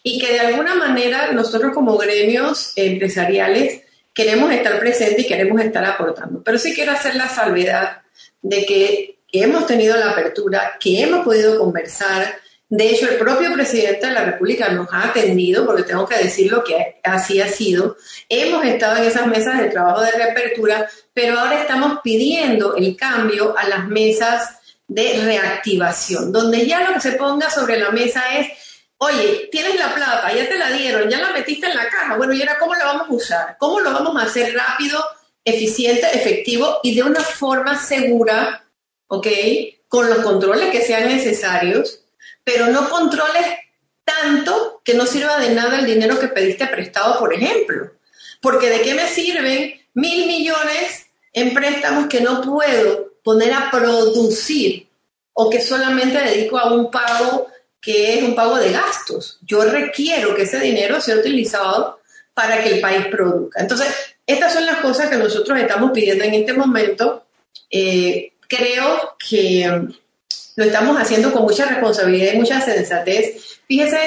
[0.02, 5.84] y que de alguna manera nosotros como gremios empresariales queremos estar presentes y queremos estar
[5.84, 6.42] aportando.
[6.42, 8.02] Pero sí quiero hacer la salvedad
[8.42, 12.36] de que hemos tenido la apertura, que hemos podido conversar.
[12.68, 16.52] De hecho, el propio presidente de la República nos ha atendido, porque tengo que decir
[16.52, 17.96] lo que así ha sido.
[18.28, 23.56] Hemos estado en esas mesas de trabajo de reapertura, pero ahora estamos pidiendo el cambio
[23.56, 28.48] a las mesas de reactivación, donde ya lo que se ponga sobre la mesa es
[28.98, 32.16] Oye, tienes la plata, ya te la dieron, ya la metiste en la caja.
[32.16, 33.56] Bueno, ¿y ahora cómo la vamos a usar?
[33.58, 35.04] ¿Cómo lo vamos a hacer rápido,
[35.44, 38.64] eficiente, efectivo y de una forma segura,
[39.08, 39.26] ¿ok?
[39.88, 42.04] Con los controles que sean necesarios,
[42.44, 43.44] pero no controles
[44.04, 47.92] tanto que no sirva de nada el dinero que pediste prestado, por ejemplo.
[48.40, 54.86] Porque ¿de qué me sirven mil millones en préstamos que no puedo poner a producir
[55.32, 57.48] o que solamente dedico a un pago
[57.80, 59.38] que es un pago de gastos.
[59.42, 61.98] Yo requiero que ese dinero sea utilizado
[62.32, 63.60] para que el país produzca.
[63.60, 63.88] Entonces,
[64.26, 67.24] estas son las cosas que nosotros estamos pidiendo en este momento.
[67.70, 69.88] Eh, creo que
[70.56, 73.60] lo estamos haciendo con mucha responsabilidad y mucha sensatez.
[73.66, 73.98] Fíjese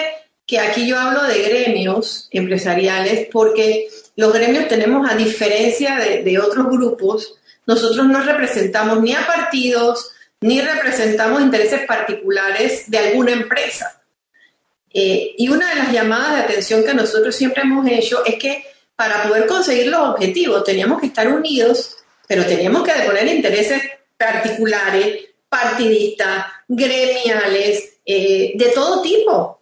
[0.45, 6.67] que aquí yo hablo de gremios empresariales porque los gremios tenemos, a diferencia de, otros
[6.67, 7.36] grupos,
[7.67, 14.01] nosotros no representamos ni a partidos, ni representamos intereses particulares de alguna empresa.
[14.93, 18.63] Eh, y una de las llamadas de atención que nosotros siempre hemos hecho es que
[18.95, 23.82] para poder conseguir los objetivos teníamos que estar unidos, pero teníamos que deponer intereses
[24.17, 29.62] particulares, partidistas, gremiales, eh, de todo tipo.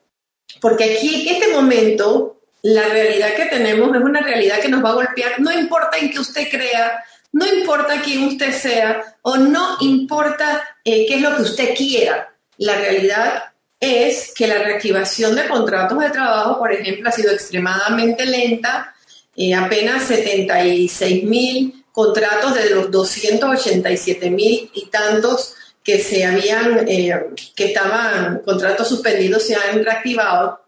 [0.62, 4.92] Porque aquí en este momento la realidad que tenemos es una realidad que nos va
[4.92, 7.04] a golpear, no importa en qué usted crea,
[7.36, 12.34] no importa quién usted sea o no importa eh, qué es lo que usted quiera.
[12.60, 13.44] La realidad
[13.78, 18.96] es que la reactivación de contratos de trabajo, por ejemplo, ha sido extremadamente lenta.
[19.36, 27.20] Eh, apenas 76 mil contratos de los 287 mil y tantos que se habían, eh,
[27.54, 30.62] que estaban contratos suspendidos se han reactivado.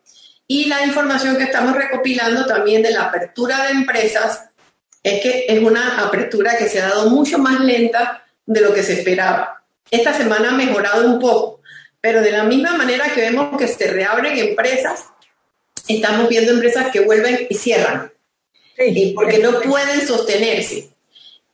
[0.45, 4.46] Y la información que estamos recopilando también de la apertura de empresas
[5.07, 8.83] es que es una apertura que se ha dado mucho más lenta de lo que
[8.83, 9.63] se esperaba.
[9.89, 11.61] Esta semana ha mejorado un poco,
[12.01, 15.05] pero de la misma manera que vemos que se reabren empresas,
[15.87, 18.11] estamos viendo empresas que vuelven y cierran,
[18.75, 20.89] sí, porque no pueden sostenerse,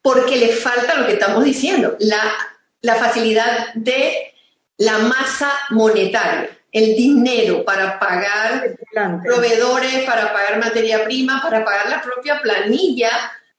[0.02, 2.34] porque les falta lo que estamos diciendo, la,
[2.82, 4.34] la facilidad de
[4.78, 8.76] la masa monetaria el dinero para pagar
[9.24, 13.12] proveedores, para pagar materia prima, para pagar la propia planilla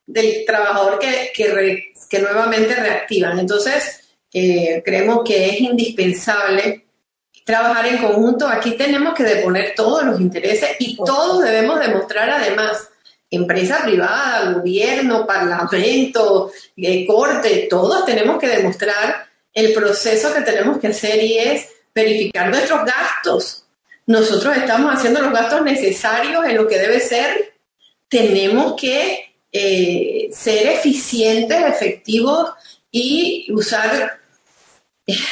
[0.07, 3.39] del trabajador que, que, nuevamente reactivan.
[3.39, 6.85] Entonces, eh, creemos que es indispensable
[7.45, 8.49] trabajar en conjunto.
[8.49, 12.89] Aquí tenemos que deponer todos los intereses y todos debemos demostrar además,
[13.31, 20.89] empresa privada, gobierno, parlamento, eh, corte, todos tenemos que demostrar el proceso que tenemos que
[20.89, 23.65] hacer y es verificar nuestros gastos.
[24.07, 27.55] Nosotros estamos haciendo los gastos necesarios en lo que debe ser.
[28.09, 32.51] Tenemos que eh, ser eficientes, efectivos
[32.91, 34.19] y usar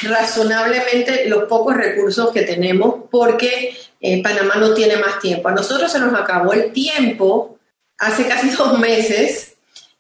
[0.02, 5.48] razonablemente los pocos recursos que tenemos porque eh, Panamá no tiene más tiempo.
[5.48, 7.58] A nosotros se nos acabó el tiempo
[7.98, 9.56] hace casi dos meses.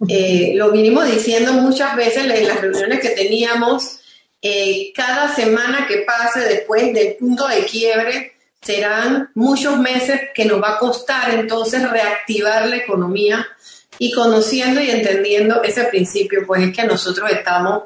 [0.06, 3.98] Eh, lo vinimos diciendo muchas veces en las reuniones que teníamos
[4.94, 10.74] cada semana que pase después del punto de quiebre serán muchos meses que nos va
[10.74, 13.46] a costar entonces reactivar la economía
[13.98, 17.84] y conociendo y entendiendo ese principio, pues es que nosotros estamos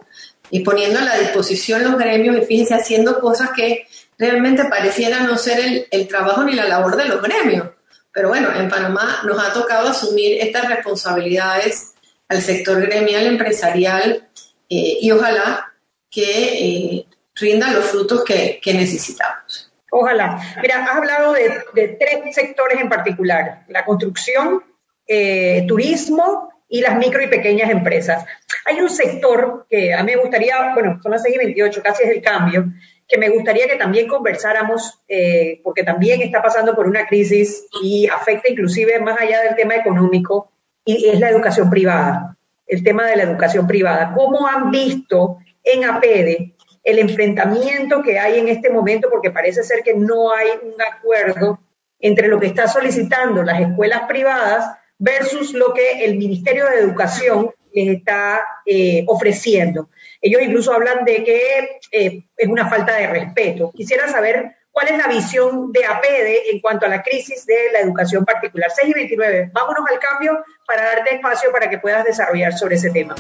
[0.50, 3.86] y poniendo a la disposición los gremios y fíjense haciendo cosas que
[4.18, 7.68] realmente pareciera no ser el, el trabajo ni la labor de los gremios.
[8.12, 11.92] Pero bueno, en Panamá nos ha tocado asumir estas responsabilidades
[12.28, 14.28] al sector gremial empresarial
[14.68, 15.72] eh, y ojalá
[16.10, 17.06] que eh,
[17.40, 19.70] los frutos que, necesitamos.
[19.90, 20.40] Ojalá.
[20.62, 24.64] Mira, has hablado de, tres sectores en particular, la construcción,
[25.06, 28.24] eh, turismo y las micro y pequeñas empresas.
[28.64, 32.04] Hay un sector que a mí me gustaría, bueno, son las 6 y 28, casi
[32.04, 32.66] es el cambio,
[33.06, 38.08] que me gustaría que también conversáramos, eh, porque también está pasando por una crisis y
[38.08, 40.50] afecta inclusive más allá del tema económico,
[40.84, 44.12] y es la educación privada, el tema de la educación privada.
[44.12, 49.82] ¿Cómo han visto en APEDE el enfrentamiento que hay en este momento, porque parece ser
[49.82, 51.58] que no hay un acuerdo
[51.98, 57.50] entre lo que está solicitando las escuelas privadas versus lo que el Ministerio de Educación
[57.72, 59.90] les está eh, ofreciendo.
[60.20, 63.70] Ellos incluso hablan de que eh, es una falta de respeto.
[63.74, 67.80] Quisiera saber cuál es la visión de APEDE en cuanto a la crisis de la
[67.80, 68.70] educación particular.
[68.74, 72.90] 6 y 29, vámonos al cambio para darte espacio para que puedas desarrollar sobre ese
[72.90, 73.14] tema.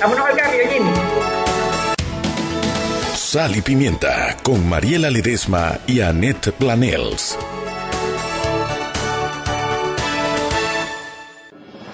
[0.00, 0.90] Vámonos al cambio, Jimmy.
[3.14, 7.38] Sal y Pimienta con Mariela Ledesma y Annette Planels.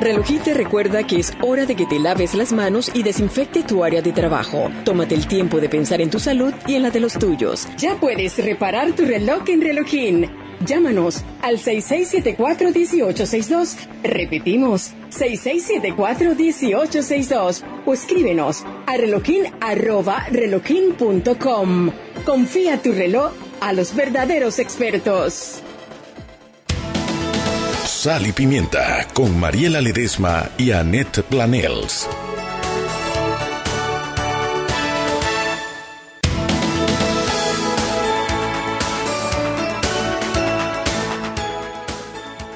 [0.00, 3.84] Relojit te recuerda que es hora de que te laves las manos y desinfecte tu
[3.84, 4.70] área de trabajo.
[4.82, 7.68] Tómate el tiempo de pensar en tu salud y en la de los tuyos.
[7.76, 10.30] Ya puedes reparar tu reloj en Relojín.
[10.64, 13.76] Llámanos al 6674-1862.
[14.02, 17.62] Repetimos, 6674-1862.
[17.84, 18.96] O escríbenos a
[20.30, 21.90] relojin.com.
[22.24, 25.62] Confía tu reloj a los verdaderos expertos.
[27.90, 32.08] Sal y Pimienta con Mariela Ledesma y Annette Planels.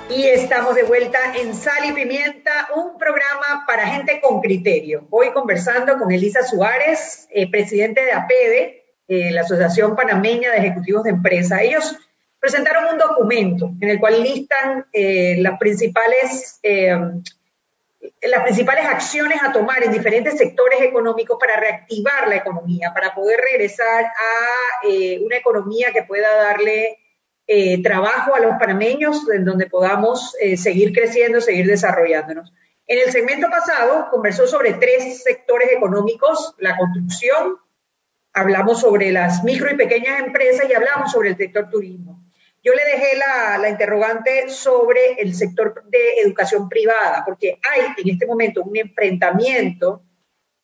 [0.09, 5.07] Y estamos de vuelta en Sal y Pimienta, un programa para gente con criterio.
[5.11, 11.03] Hoy conversando con Elisa Suárez, eh, presidente de APEDE, eh, la Asociación Panameña de Ejecutivos
[11.03, 11.61] de Empresa.
[11.61, 11.99] Ellos
[12.45, 16.95] presentaron un documento en el cual listan eh, las principales eh,
[18.21, 23.41] las principales acciones a tomar en diferentes sectores económicos para reactivar la economía, para poder
[23.41, 26.99] regresar a eh, una economía que pueda darle
[27.83, 32.55] trabajo a los panameños, en donde podamos seguir creciendo, seguir desarrollándonos.
[32.87, 37.59] En el segmento pasado conversó sobre tres sectores económicos, la construcción,
[38.33, 42.24] hablamos sobre las micro y pequeñas empresas y hablamos sobre el sector turismo.
[42.65, 48.27] Yo le dejé la, interrogante sobre el sector de educación privada, porque hay en este
[48.27, 50.03] momento un enfrentamiento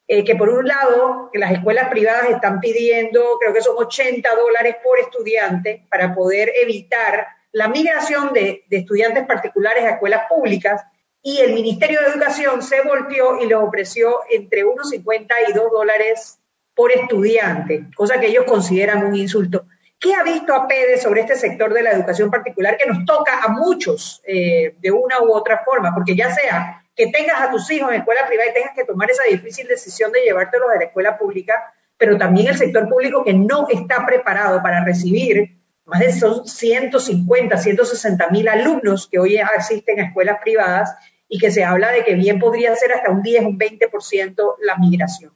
[0.09, 4.77] eh, que por un lado las escuelas privadas están pidiendo, creo que son 80 dólares
[4.83, 10.83] por estudiante para poder evitar la migración de, estudiantes particulares a escuelas públicas
[11.23, 15.71] y el Ministerio de Educación se volteó y les ofreció entre unos 50 y 2
[15.71, 16.39] dólares
[16.75, 19.67] por estudiante, cosa que ellos consideran un insulto.
[20.01, 23.49] ¿Qué ha visto APEDE sobre este sector de la educación particular que nos toca a
[23.49, 25.95] muchos eh, de una u otra forma?
[25.95, 29.11] Porque ya sea que tengas a tus hijos en escuela privada y tengas que tomar
[29.11, 33.35] esa difícil decisión de llevártelos a la escuela pública, pero también el sector público que
[33.35, 40.01] no está preparado para recibir más de son 150, 160 mil alumnos que hoy asisten
[40.01, 40.95] a escuelas privadas
[41.29, 44.77] y que se habla de que bien podría ser hasta un 10, un 20% la
[44.79, 45.33] migración.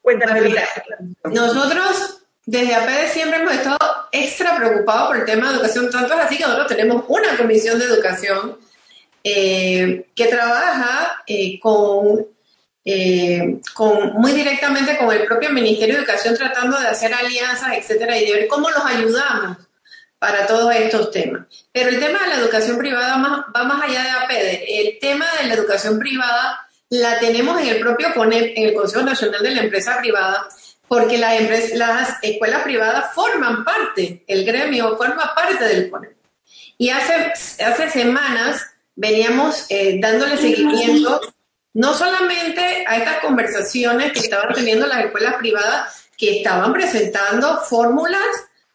[0.00, 0.40] Cuéntame.
[1.24, 6.20] Nosotros desde APD siempre hemos estado extra preocupados por el tema de educación, tanto es
[6.20, 8.56] así que nosotros tenemos una comisión de educación
[9.22, 12.26] eh, que trabaja eh, con,
[12.86, 13.60] eh,
[14.14, 18.32] muy directamente con el propio Ministerio de Educación tratando de hacer alianzas, etcétera, y de
[18.32, 19.58] ver cómo los ayudamos
[20.18, 21.46] para todos estos temas.
[21.70, 24.64] Pero el tema de la educación privada va más allá de APD.
[24.68, 29.04] El tema de la educación privada la tenemos en el propio CONEP, en el Consejo
[29.04, 30.48] Nacional de la Empresa Privada,
[30.88, 36.16] porque las, las escuelas privadas forman parte, el gremio forma parte del CONEP.
[36.78, 37.32] Y hace,
[37.62, 38.64] hace semanas
[38.96, 41.20] veníamos eh, dándole seguimiento
[41.74, 48.26] no solamente a estas conversaciones que estaban teniendo las escuelas privadas, que estaban presentando fórmulas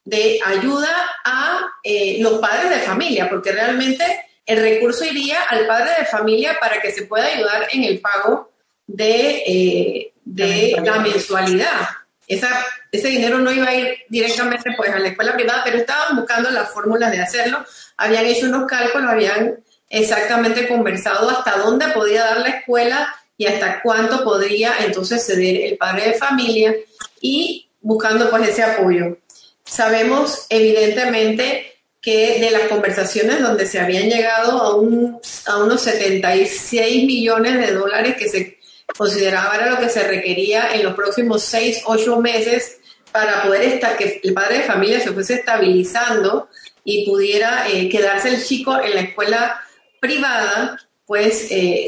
[0.05, 0.89] de ayuda
[1.25, 4.05] a eh, los padres de familia, porque realmente
[4.45, 8.51] el recurso iría al padre de familia para que se pueda ayudar en el pago
[8.85, 11.87] de, eh, de la mensualidad
[12.27, 16.49] ese dinero no iba a ir directamente pues, a la escuela privada, pero estaban buscando
[16.51, 17.63] las fórmulas de hacerlo,
[17.97, 19.59] habían hecho unos cálculos, habían
[19.89, 25.77] exactamente conversado hasta dónde podía dar la escuela y hasta cuánto podría entonces ceder el
[25.77, 26.73] padre de familia
[27.19, 29.17] y buscando pues ese apoyo.
[29.65, 37.05] Sabemos evidentemente que de las conversaciones donde se habían llegado a, un, a unos 76
[37.05, 38.52] millones de dólares que se
[38.97, 42.77] consideraba era lo que se requería en los próximos seis, ocho meses
[43.11, 46.49] para poder estar, que el padre de familia se fuese estabilizando
[46.83, 49.61] y pudiera eh, quedarse el chico en la escuela
[49.99, 51.87] privada, pues eh,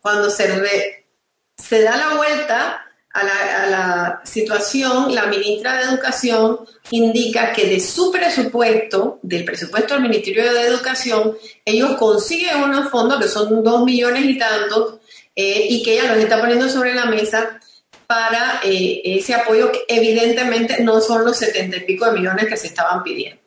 [0.00, 2.82] cuando se, da la vuelta
[3.12, 6.60] a la, a la, situación, la ministra de Educación
[6.90, 13.20] indica que de su presupuesto, del presupuesto del Ministerio de Educación, ellos consiguen unos fondos
[13.20, 15.00] que son dos millones y tantos
[15.36, 17.60] eh, y que ella los está poniendo sobre la mesa
[18.06, 22.56] para eh, ese apoyo que evidentemente no son los setenta y pico de millones que
[22.56, 23.40] se estaban pidiendo.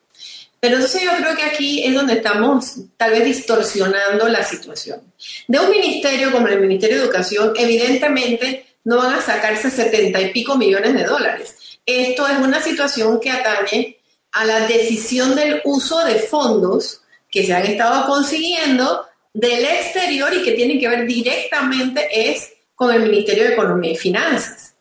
[0.60, 5.02] Pero entonces yo creo que aquí es donde estamos tal vez distorsionando la situación.
[5.48, 10.32] De un ministerio como el Ministerio de Educación, evidentemente no van a sacarse setenta y
[10.32, 11.56] pico millones de dólares.
[11.86, 13.98] Esto es una situación que atañe
[14.34, 20.44] a la decisión del uso de fondos que se han estado consiguiendo del exterior y
[20.44, 24.76] que tienen que ver directamente es con el Ministerio de Economía y Finanzas.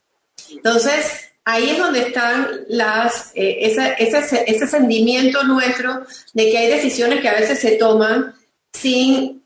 [0.50, 7.20] Entonces, ahí es donde están las, eh, ese, ese, sentimiento nuestro de que hay decisiones
[7.20, 8.34] que a veces se toman
[8.72, 9.42] sin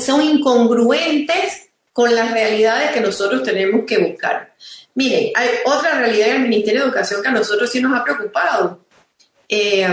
[0.00, 4.54] son incongruentes con las realidades que nosotros tenemos que buscar.
[4.94, 8.84] Miren, hay otra realidad del Ministerio de Educación que a nosotros sí nos ha preocupado.
[9.48, 9.86] Eh,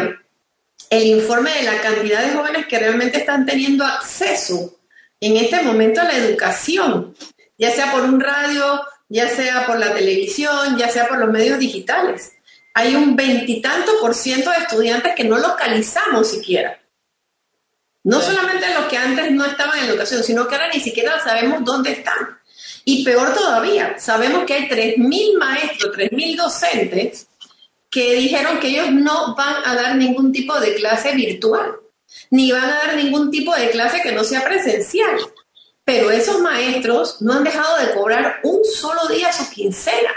[0.92, 4.78] el informe de la cantidad de jóvenes que realmente están teniendo acceso
[5.22, 7.16] en este momento a la educación,
[7.58, 11.60] ya sea por un radio, ya sea por la televisión, ya sea por los medios
[11.60, 12.34] digitales.
[12.74, 16.78] Hay un veintitanto por ciento de estudiantes que no localizamos siquiera.
[18.04, 21.64] No solamente los que antes no estaban en educación, sino que ahora ni siquiera sabemos
[21.64, 22.38] dónde están.
[22.84, 27.28] Y peor todavía, sabemos que hay 3.000 maestros, 3.000 docentes
[27.92, 31.76] que dijeron que ellos no van a dar ningún tipo de clase virtual,
[32.32, 35.18] ni van a dar ningún tipo de clase que no sea presencial.
[35.84, 40.12] Pero esos maestros no han dejado de cobrar un solo día su quincena.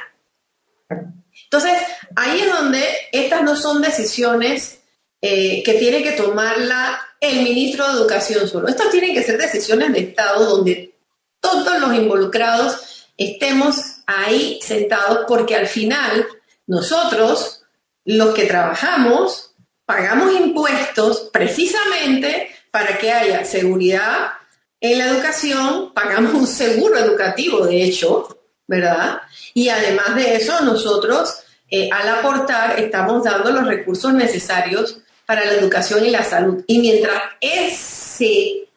[1.45, 1.73] Entonces,
[2.15, 4.81] ahí es donde estas no son decisiones
[5.21, 8.69] eh, que tiene que tomarla el ministro de Educación solo.
[8.69, 10.95] Estas tienen que ser decisiones de Estado donde
[11.41, 16.27] todos los involucrados estemos ahí sentados porque al final
[16.67, 17.64] nosotros,
[18.05, 19.55] los que trabajamos,
[19.87, 24.33] pagamos impuestos precisamente para que haya seguridad
[24.81, 28.29] en la educación, pagamos un seguro educativo, de hecho,
[28.67, 29.23] ¿verdad?
[29.55, 35.55] Y además de eso, nosotros eh, al aportar estamos dando los recursos necesarios para la
[35.55, 36.63] educación y la salud.
[36.67, 38.69] Y mientras ese,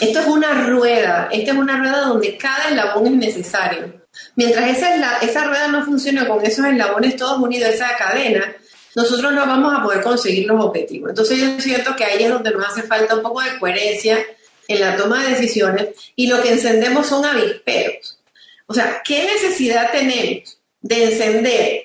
[0.00, 4.02] esto es una rueda, esta es una rueda donde cada eslabón es necesario.
[4.36, 8.54] Mientras esa, esa rueda no funcione con esos eslabones todos unidos, esa cadena,
[8.98, 11.10] nosotros no vamos a poder conseguir los objetivos.
[11.10, 14.18] Entonces yo siento que ahí es donde nos hace falta un poco de coherencia
[14.66, 18.18] en la toma de decisiones y lo que encendemos son avisperos.
[18.66, 21.84] O sea, ¿qué necesidad tenemos de encender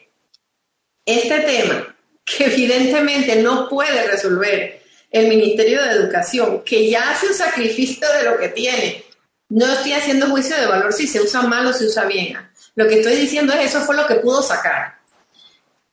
[1.06, 1.96] este tema
[2.26, 8.24] que evidentemente no puede resolver el Ministerio de Educación, que ya hace un sacrificio de
[8.24, 9.04] lo que tiene.
[9.50, 12.36] No estoy haciendo juicio de valor si se usa mal o se usa bien.
[12.74, 14.96] Lo que estoy diciendo es eso fue lo que pudo sacar.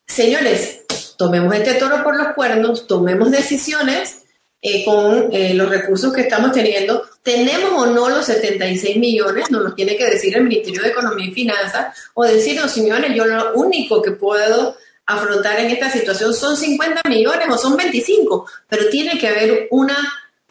[0.07, 0.80] Señores,
[1.21, 4.23] tomemos este toro por los cuernos, tomemos decisiones
[4.63, 7.03] eh, con eh, los recursos que estamos teniendo.
[7.23, 9.51] ¿Tenemos o no los 76 millones?
[9.51, 13.27] Nos lo tiene que decir el Ministerio de Economía y Finanzas o decirnos, señores, yo
[13.27, 18.89] lo único que puedo afrontar en esta situación son 50 millones o son 25, pero
[18.89, 19.99] tiene que haber una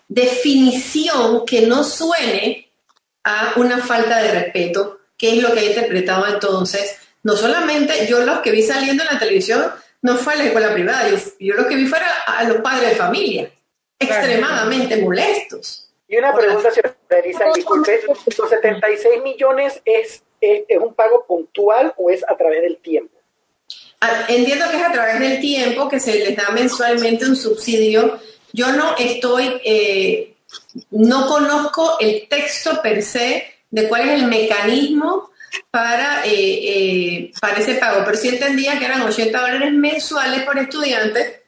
[0.08, 2.70] definición que no suene
[3.24, 6.96] a una falta de respeto, que es lo que he interpretado entonces.
[7.24, 9.64] No solamente yo los que vi saliendo en la televisión
[10.02, 12.92] no fue a la escuela privada, yo, yo los que vi fuera a los padres
[12.92, 13.52] de familia,
[14.00, 15.90] extremadamente molestos.
[16.08, 22.10] Y una pregunta, señora Elisa, disculpe, ¿los 76 millones es, es un pago puntual o
[22.10, 23.20] es a través del tiempo?
[24.28, 28.20] Entiendo que es a través del tiempo que se les da mensualmente un subsidio.
[28.54, 30.36] Yo no estoy, eh,
[30.92, 35.30] no conozco el texto per se de cuál es el mecanismo
[35.72, 40.58] para, eh, eh, para ese pago, pero sí entendía que eran 80 dólares mensuales por
[40.58, 41.44] estudiante,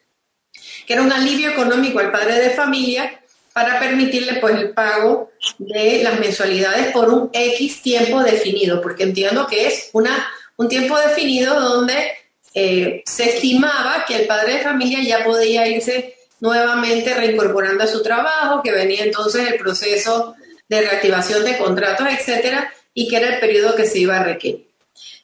[0.85, 3.19] que era un alivio económico al padre de familia
[3.53, 9.47] para permitirle pues el pago de las mensualidades por un X tiempo definido, porque entiendo
[9.47, 12.11] que es una, un tiempo definido donde
[12.53, 18.01] eh, se estimaba que el padre de familia ya podía irse nuevamente reincorporando a su
[18.01, 20.35] trabajo, que venía entonces el proceso
[20.67, 24.67] de reactivación de contratos, etcétera, y que era el periodo que se iba a requerir.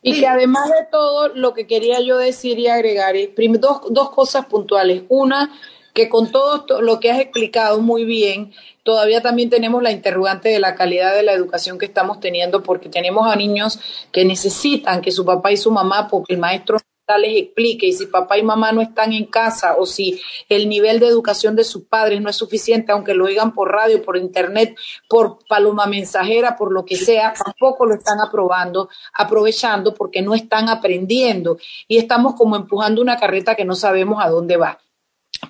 [0.01, 4.11] Y que además de todo, lo que quería yo decir y agregar es dos, dos
[4.11, 5.03] cosas puntuales.
[5.09, 5.51] Una,
[5.93, 8.53] que con todo lo que has explicado muy bien,
[8.83, 12.87] todavía también tenemos la interrogante de la calidad de la educación que estamos teniendo, porque
[12.87, 13.79] tenemos a niños
[14.11, 16.77] que necesitan que su papá y su mamá, porque el maestro
[17.17, 20.99] les explique y si papá y mamá no están en casa o si el nivel
[20.99, 24.75] de educación de sus padres no es suficiente, aunque lo oigan por radio, por internet,
[25.07, 30.67] por paloma mensajera, por lo que sea, tampoco lo están aprobando, aprovechando porque no están
[30.67, 34.79] aprendiendo y estamos como empujando una carreta que no sabemos a dónde va.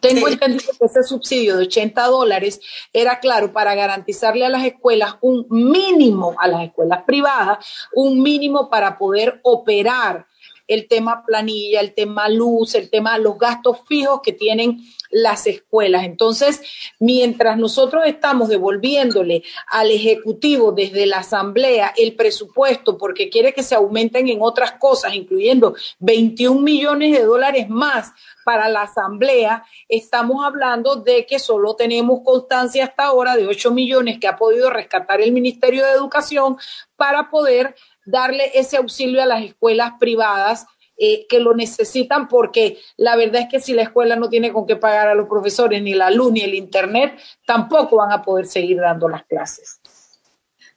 [0.01, 2.59] Tengo entendido que ese subsidio de 80 dólares
[2.91, 8.69] era claro para garantizarle a las escuelas un mínimo, a las escuelas privadas, un mínimo
[8.69, 10.27] para poder operar
[10.67, 16.03] el tema planilla, el tema luz, el tema los gastos fijos que tienen las escuelas.
[16.03, 16.61] Entonces,
[16.99, 23.75] mientras nosotros estamos devolviéndole al Ejecutivo desde la Asamblea el presupuesto porque quiere que se
[23.75, 28.11] aumenten en otras cosas, incluyendo 21 millones de dólares más
[28.43, 34.19] para la Asamblea, estamos hablando de que solo tenemos constancia hasta ahora de 8 millones
[34.19, 36.57] que ha podido rescatar el Ministerio de Educación
[36.95, 37.75] para poder
[38.07, 40.65] darle ese auxilio a las escuelas privadas
[40.97, 44.65] eh, que lo necesitan porque la verdad es que si la escuela no tiene con
[44.65, 48.47] qué pagar a los profesores, ni la luz, ni el internet, tampoco van a poder
[48.47, 49.79] seguir dando las clases.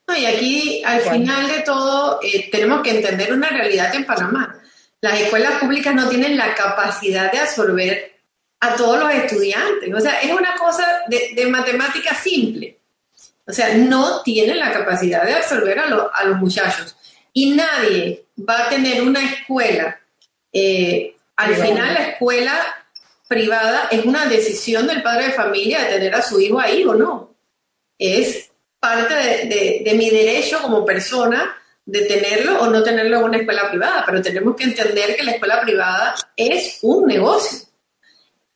[0.06, 4.60] No, y aquí al final de todo eh, tenemos que entender una realidad en Panamá.
[5.00, 8.20] Las escuelas públicas no tienen la capacidad de absorber
[8.60, 9.94] a todos los estudiantes.
[9.94, 12.78] O sea, es una cosa de, de matemática simple.
[13.46, 16.94] O sea, no tienen la capacidad de absorber a, a los muchachos.
[17.32, 20.00] Y nadie va a tener una escuela
[20.52, 22.86] eh, al final la escuela
[23.28, 26.94] privada es una decisión del padre de familia de tener a su hijo ahí o
[26.94, 27.34] no.
[27.98, 33.70] Es parte de, mi derecho como persona de tenerlo o no tenerlo en una escuela
[33.70, 37.68] privada, pero tenemos que entender que la escuela privada es un negocio.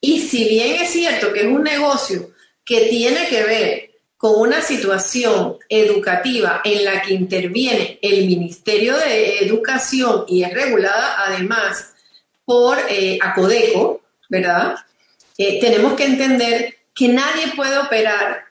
[0.00, 2.32] Y si bien es cierto que es un negocio
[2.64, 9.40] que tiene que ver con una situación educativa en la que interviene el Ministerio de
[9.40, 11.94] Educación y es regulada además
[12.44, 14.76] por eh, Acodeco, ¿verdad?
[15.36, 18.44] Eh, tenemos que entender que nadie puede operar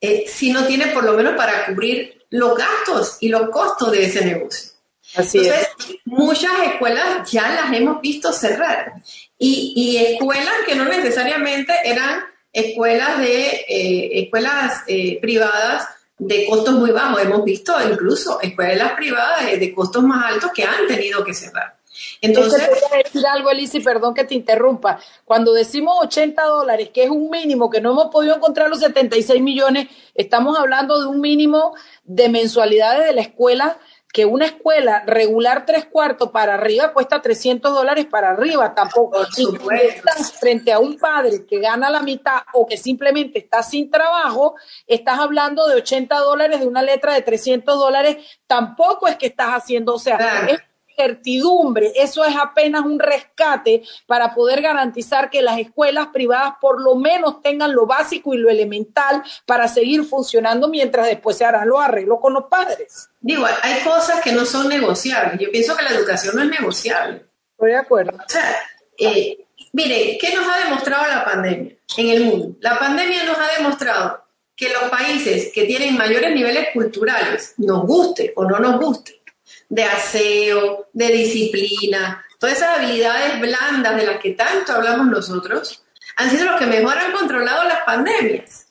[0.00, 4.04] eh, si no tiene por lo menos para cubrir los gastos y los costos de
[4.04, 4.72] ese negocio.
[5.14, 5.68] Así Entonces,
[6.04, 8.94] muchas escuelas ya las hemos visto cerrar
[9.38, 12.24] y, y escuelas que no necesariamente eran
[12.54, 13.66] escuelas de
[14.12, 14.84] escuelas
[15.20, 15.86] privadas
[16.16, 17.20] de costos muy bajos.
[17.20, 21.76] Hemos visto incluso escuelas privadas de costos más altos que han tenido que cerrar.
[22.20, 24.98] Entonces, a decir algo, Elise, perdón que te interrumpa.
[25.24, 29.40] Cuando decimos 80 dólares, que es un mínimo, que no hemos podido encontrar los 76
[29.40, 33.78] millones, estamos hablando de un mínimo de mensualidades de la escuela,
[34.14, 38.72] que una escuela regular tres cuartos para arriba cuesta 300 dólares para arriba.
[38.72, 39.44] Tampoco, si
[39.82, 44.54] estás frente a un padre que gana la mitad o que simplemente está sin trabajo,
[44.86, 49.48] estás hablando de 80 dólares de una letra de 300 dólares, tampoco es que estás
[49.48, 50.60] haciendo, o sea, es
[50.96, 56.94] certidumbre, eso es apenas un rescate para poder garantizar que las escuelas privadas por lo
[56.94, 61.80] menos tengan lo básico y lo elemental para seguir funcionando mientras después se harán los
[61.80, 63.08] arreglos con los padres.
[63.20, 65.40] Digo, hay cosas que no son negociables.
[65.40, 67.24] Yo pienso que la educación no es negociable.
[67.52, 68.16] Estoy de acuerdo.
[68.16, 68.56] O sea,
[68.98, 72.56] eh, mire, ¿qué nos ha demostrado la pandemia en el mundo?
[72.60, 74.24] La pandemia nos ha demostrado
[74.56, 79.20] que los países que tienen mayores niveles culturales, nos guste o no nos guste,
[79.68, 85.82] de aseo, de disciplina, todas esas habilidades blandas de las que tanto hablamos nosotros,
[86.16, 88.66] han sido los que mejor han controlado las pandemias.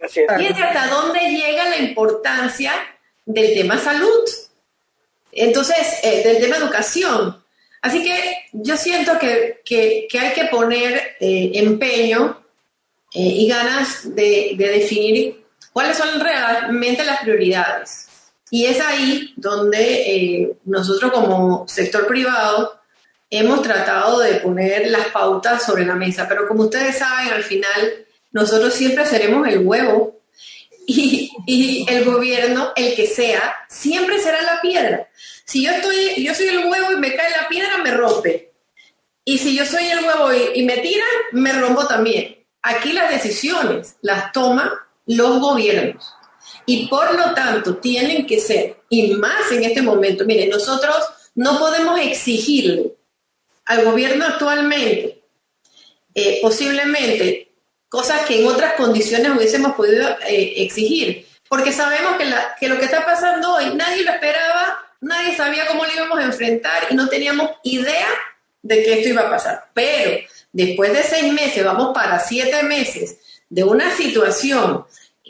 [0.00, 2.72] Fíjense hasta dónde llega la importancia
[3.26, 4.24] del tema salud.
[5.32, 7.42] Entonces, eh, del tema educación.
[7.82, 12.42] Así que yo siento que, hay que poner eh, empeño
[13.12, 18.07] eh, y ganas de definir cuáles son realmente las prioridades.
[18.50, 22.80] Y es ahí donde eh, nosotros como sector privado
[23.30, 26.26] hemos tratado de poner las pautas sobre la mesa.
[26.28, 30.20] Pero como ustedes saben, al final nosotros siempre seremos el huevo
[30.86, 35.08] y, el gobierno, el que sea, siempre será la piedra.
[35.44, 38.52] Si yo estoy, yo soy el huevo y me cae la piedra, me rompe.
[39.24, 42.38] Y si yo soy el huevo y, y me tiran, me rompo también.
[42.62, 44.70] Aquí las decisiones las toman
[45.06, 46.14] los gobiernos
[46.68, 50.96] y por lo tanto tienen que ser, y más en este momento, miren, nosotros
[51.34, 52.92] no podemos exigirle
[53.64, 55.22] al gobierno actualmente
[56.14, 57.52] eh, posiblemente
[57.88, 62.26] cosas que en otras condiciones hubiésemos podido eh, exigir, porque sabemos que,
[62.60, 66.24] que lo que está pasando hoy nadie lo esperaba, nadie sabía cómo lo íbamos a
[66.24, 68.08] enfrentar y no teníamos idea
[68.60, 69.70] de que esto iba a pasar.
[69.72, 70.20] Pero
[70.52, 73.16] después de seis meses, vamos para siete meses
[73.48, 74.84] de una situación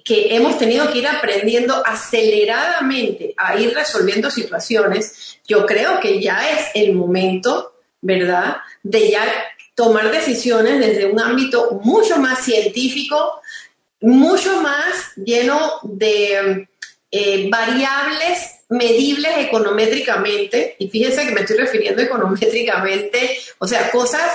[0.09, 6.51] que hemos tenido que ir aprendiendo aceleradamente a ir resolviendo situaciones, yo creo que ya
[6.51, 9.23] es el momento, ¿verdad?, de ya
[9.75, 13.43] tomar decisiones desde un ámbito mucho más científico,
[14.01, 16.67] mucho más lleno de
[17.11, 24.33] eh, variables medibles econométricamente, y fíjense que me estoy refiriendo econométricamente, o sea, cosas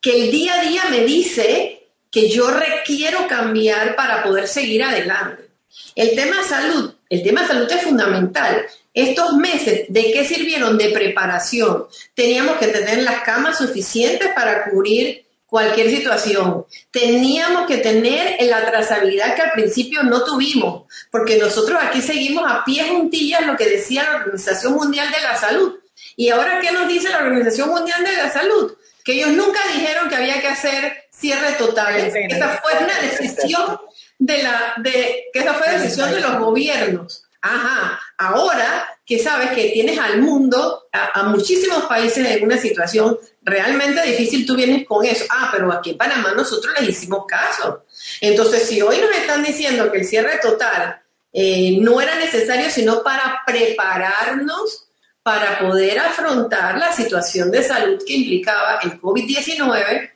[0.00, 1.79] que el día a día me dice
[2.10, 5.50] que yo requiero cambiar para poder seguir adelante.
[5.94, 8.66] El tema salud, el tema salud es fundamental.
[8.92, 10.76] Estos meses, ¿de qué sirvieron?
[10.76, 11.86] De preparación.
[12.14, 16.64] Teníamos que tener las camas suficientes para cubrir cualquier situación.
[16.90, 22.64] Teníamos que tener la trazabilidad que al principio no tuvimos, porque nosotros aquí seguimos a
[22.64, 25.74] pie juntillas lo que decía la Organización Mundial de la Salud.
[26.16, 28.74] ¿Y ahora qué nos dice la Organización Mundial de la Salud?
[29.04, 31.96] Que ellos nunca dijeron que había que hacer cierre total.
[31.96, 33.78] Esa fue una decisión
[34.18, 37.24] de la, de, que esa fue decisión de los gobiernos.
[37.42, 44.02] Ajá, ahora que sabes que tienes al mundo, a, muchísimos países en una situación realmente
[44.02, 45.24] difícil, tú vienes con eso.
[45.30, 47.84] Ah, pero aquí en Panamá nosotros les hicimos caso.
[48.20, 51.00] Entonces, si hoy nos están diciendo que el cierre total
[51.32, 54.86] eh, no era necesario, sino para prepararnos
[55.22, 60.10] para poder afrontar la situación de salud que implicaba el COVID-19,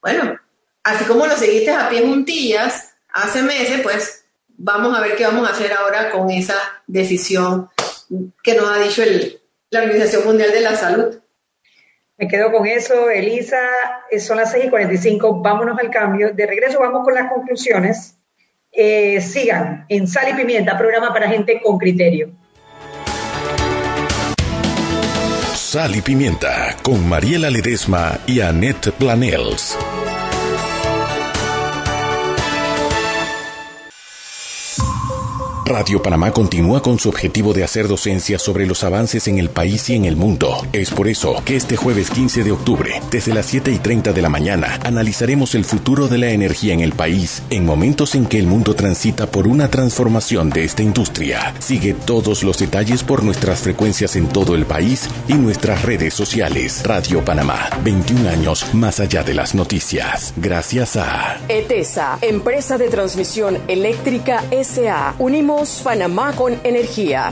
[0.00, 0.39] bueno,
[0.82, 5.48] así como lo seguiste a pie juntillas hace meses, pues vamos a ver qué vamos
[5.48, 6.56] a hacer ahora con esa
[6.86, 7.68] decisión
[8.42, 9.02] que nos ha dicho
[9.70, 11.16] la Organización Mundial de la Salud.
[12.16, 13.60] Me quedo con eso, Elisa.
[14.18, 15.40] Son las 6 y 45.
[15.40, 16.32] Vámonos al cambio.
[16.34, 18.18] De regreso vamos con las conclusiones.
[18.72, 22.30] Eh, sigan en Sal y Pimienta, programa para gente con criterio.
[25.54, 29.78] Sal y Pimienta con Mariela Ledesma y Annette Planels.
[35.70, 39.88] Radio Panamá continúa con su objetivo de hacer docencia sobre los avances en el país
[39.88, 40.66] y en el mundo.
[40.72, 44.20] Es por eso que este jueves 15 de octubre, desde las 7 y 30 de
[44.20, 48.40] la mañana, analizaremos el futuro de la energía en el país en momentos en que
[48.40, 51.54] el mundo transita por una transformación de esta industria.
[51.60, 56.82] Sigue todos los detalles por nuestras frecuencias en todo el país y nuestras redes sociales.
[56.84, 60.34] Radio Panamá, 21 años más allá de las noticias.
[60.36, 65.14] Gracias a ETESA, Empresa de Transmisión Eléctrica SA.
[65.20, 67.30] Unimos Panamá con energía.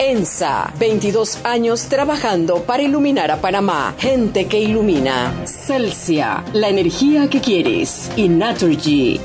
[0.00, 3.94] ENSA, 22 años trabajando para iluminar a Panamá.
[3.98, 5.32] Gente que ilumina.
[5.44, 8.10] Celsia, la energía que quieres.
[8.16, 9.20] Y Naturgy.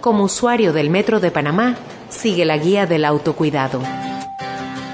[0.00, 1.76] Como usuario del Metro de Panamá,
[2.08, 3.80] sigue la guía del autocuidado.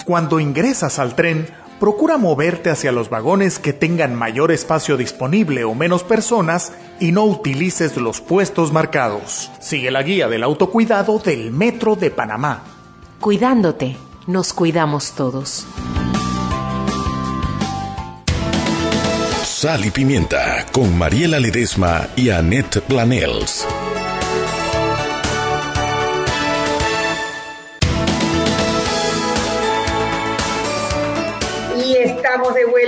[0.05, 1.49] Cuando ingresas al tren,
[1.81, 7.25] procura moverte hacia los vagones que tengan mayor espacio disponible o menos personas y no
[7.25, 9.51] utilices los puestos marcados.
[9.61, 12.63] Sigue la guía del autocuidado del Metro de Panamá.
[13.21, 13.97] Cuidándote,
[14.27, 15.67] nos cuidamos todos.
[19.43, 23.67] Sal y Pimienta con Mariela Ledesma y Annette Planels.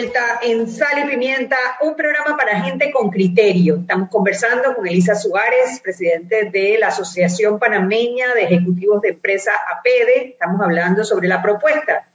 [0.07, 3.79] Vuelta en Sal y Pimienta, un programa para gente con criterio.
[3.81, 10.31] Estamos conversando con Elisa Suárez, presidente de la Asociación Panameña de Ejecutivos de Empresa APEDE.
[10.31, 12.09] Estamos hablando sobre la propuesta,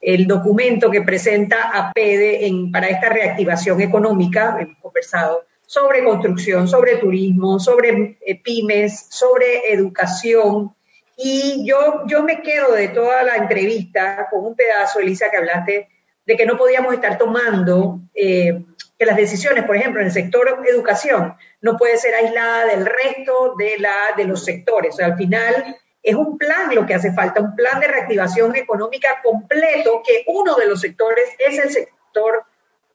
[0.00, 4.56] el documento que presenta APEDE en, para esta reactivación económica.
[4.58, 10.74] Hemos conversado sobre construcción, sobre turismo, sobre eh, pymes, sobre educación.
[11.16, 15.88] Y yo, yo me quedo de toda la entrevista con un pedazo, Elisa, que hablaste
[16.26, 18.62] de que no podíamos estar tomando, eh,
[18.98, 23.54] que las decisiones, por ejemplo, en el sector educación, no puede ser aislada del resto
[23.56, 24.94] de, la, de los sectores.
[24.94, 28.56] O sea, al final es un plan lo que hace falta, un plan de reactivación
[28.56, 32.44] económica completo, que uno de los sectores es el sector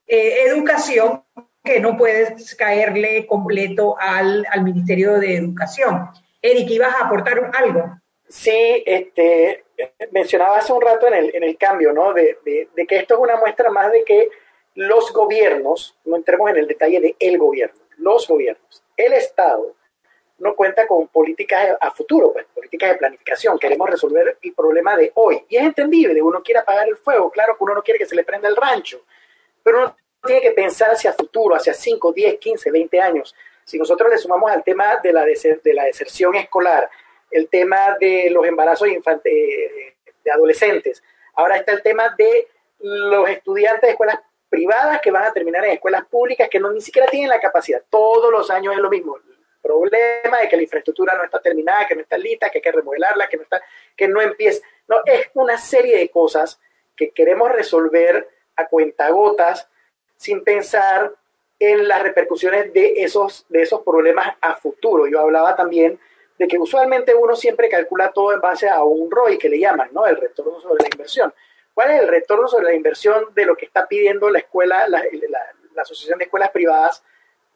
[0.08, 1.24] eh, educación,
[1.64, 6.10] que no puede caerle completo al, al Ministerio de Educación.
[6.42, 8.02] Eric, ¿ibas a aportar algo?
[8.28, 9.66] Sí, este,
[10.12, 12.14] mencionaba hace un rato en el, en el cambio, ¿no?
[12.14, 14.30] De, de, que esto es una muestra más de que
[14.76, 19.76] los gobiernos, no entremos en el detalle de el gobierno, los gobiernos, el Estado,
[20.40, 23.60] no cuenta con políticas a futuro, pues, políticas de planificación.
[23.60, 25.46] Queremos resolver el problema de hoy.
[25.48, 28.16] Y es entendible, uno quiere apagar el fuego, claro que uno no quiere que se
[28.16, 29.04] le prenda el rancho,
[29.62, 33.36] pero uno tiene que pensar hacia futuro, hacia 5, 10, 15, 20 años.
[33.64, 36.90] Si nosotros le sumamos al tema de la, de la deserción escolar,
[37.32, 41.04] el tema de los embarazos de adolescentes.
[41.34, 42.48] Ahora está el tema de
[42.80, 44.20] los estudiantes de escuelas
[44.50, 47.82] privadas que van a terminar en escuelas públicas que no ni siquiera tienen la capacidad.
[47.90, 49.16] Todos los años es lo mismo.
[49.16, 49.24] El
[49.62, 52.72] problema de que la infraestructura no está terminada, que no está lista, que hay que
[52.72, 53.62] remodelarla, que no está,
[53.96, 54.62] que no empieza.
[54.88, 56.60] No, es una serie de cosas
[56.98, 58.28] que queremos resolver
[58.58, 59.70] a cuentagotas
[60.18, 61.14] sin pensar
[61.58, 65.08] en las repercusiones de esos, de esos problemas a futuro.
[65.08, 66.00] Yo hablaba también
[66.38, 69.90] de que usualmente uno siempre calcula todo en base a un ROI que le llaman,
[69.92, 70.06] ¿no?
[70.06, 71.34] El retorno sobre la inversión.
[71.74, 75.04] ¿Cuál es el retorno sobre la inversión de lo que está pidiendo la escuela, la,
[75.78, 77.02] Asociación de Escuelas Privadas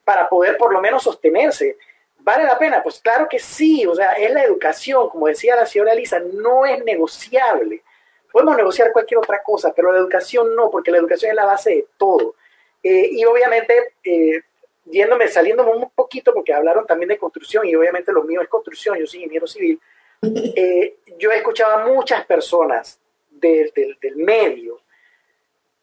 [0.04, 1.78] para poder por lo menos sostenerse?
[2.20, 2.82] ¿Vale la pena?
[2.82, 6.66] Pues claro que sí, o sea, es la educación, como decía la señora Elisa, no
[6.66, 7.84] es negociable.
[8.32, 11.70] Podemos negociar cualquier otra cosa, pero la educación no, porque la educación es la base
[11.72, 12.36] de todo.
[12.82, 14.42] Eh, y obviamente, eh,
[14.86, 18.98] yéndome, saliéndome un poquito, porque hablaron también de construcción y obviamente lo mío es construcción,
[18.98, 19.80] yo soy ingeniero civil,
[20.22, 24.80] eh, yo he escuchado a muchas personas del medio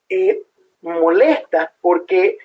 [0.09, 0.43] eh,
[0.81, 2.39] molestas porque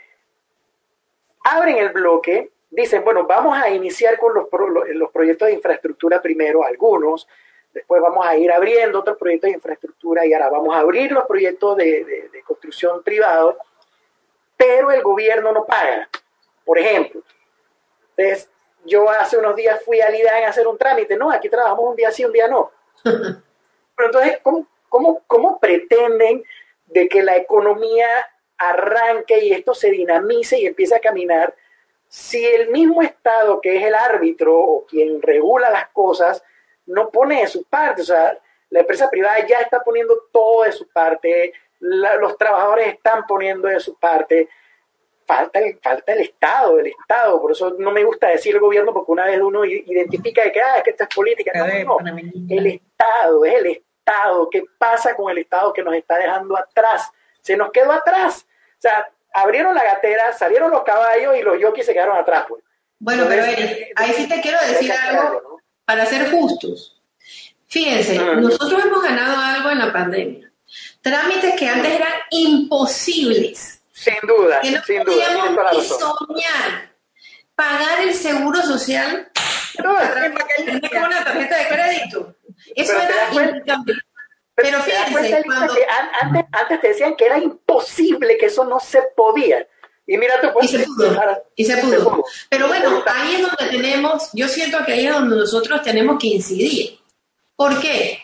[1.43, 4.47] abren el bloque dicen, bueno, vamos a iniciar con los,
[4.93, 7.27] los proyectos de infraestructura primero, algunos,
[7.73, 11.25] después vamos a ir abriendo otros proyectos de infraestructura y ahora vamos a abrir los
[11.25, 13.57] proyectos de, de construcción privado,
[14.55, 16.09] pero el gobierno no paga.
[16.67, 17.23] Por ejemplo,
[18.17, 18.49] entonces,
[18.83, 21.95] yo hace unos días fui a IDAN a hacer un trámite, no, aquí trabajamos un
[21.95, 22.71] día sí, un día no.
[23.03, 26.43] Pero entonces, ¿cómo, cómo, cómo pretenden
[26.87, 28.07] de que la economía
[28.57, 31.55] arranque y esto se dinamice y empiece a caminar
[32.09, 36.43] si el mismo Estado, que es el árbitro o quien regula las cosas,
[36.85, 38.01] no pone de su parte?
[38.01, 38.37] O sea,
[38.71, 43.79] la empresa privada ya está poniendo todo de su parte, los trabajadores están poniendo de
[43.79, 44.49] su parte
[45.27, 48.93] falta el, falta el Estado, el Estado, por eso no me gusta decir el gobierno,
[48.93, 52.09] porque una vez uno identifica de que, ah, que esta es política, no, no,
[52.49, 57.11] el Estado, es el Estado, ¿qué pasa con el Estado que nos está dejando atrás?
[57.41, 61.85] Se nos quedó atrás, o sea, abrieron la gatera, salieron los caballos y los yokis
[61.85, 62.63] se quedaron atrás, pues.
[62.99, 63.43] Bueno, pero
[63.95, 66.99] ahí sí te quiero decir algo para ser justos.
[67.67, 68.41] Fíjense, mm.
[68.41, 70.51] nosotros hemos ganado algo en la pandemia.
[71.01, 75.71] Trámites que antes eran imposibles sin duda, que no sin podíamos duda.
[75.73, 76.91] ni soñar
[77.55, 79.27] pagar el seguro social
[79.83, 82.35] no, con una tarjeta de crédito.
[82.75, 84.01] Eso era increíble.
[84.55, 85.73] Pero fíjense, cuando...
[86.21, 89.67] antes, antes te decían que era imposible, que eso no se podía.
[90.05, 92.23] Y mira, tú y se pudo, y se pudo.
[92.49, 96.27] Pero bueno, ahí es donde tenemos, yo siento que ahí es donde nosotros tenemos que
[96.27, 96.99] incidir.
[97.55, 98.19] ¿Por qué?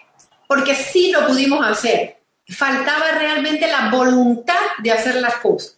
[0.47, 5.75] Porque sí lo pudimos hacer faltaba realmente la voluntad de hacer las cosas.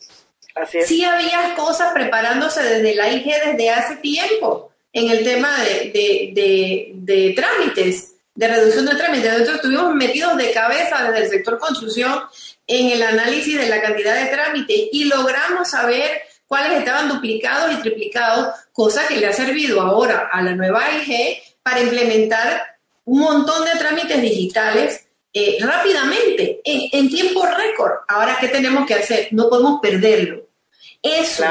[0.55, 7.33] Así Sí había cosas preparándose desde la IG desde hace tiempo en el tema de,
[7.35, 9.31] trámites, de reducción de trámites.
[9.31, 12.21] Nosotros estuvimos metidos de cabeza desde el sector construcción
[12.67, 17.81] en el análisis de la cantidad de trámites y logramos saber cuáles estaban duplicados y
[17.81, 23.65] triplicados, cosa que le ha servido ahora a la nueva IG para implementar un montón
[23.65, 25.04] de trámites digitales
[25.37, 27.91] eh, rápidamente, en, tiempo récord.
[28.07, 29.27] Ahora, ¿qué tenemos que hacer?
[29.31, 30.47] No podemos perderlo.
[31.03, 31.43] Eso,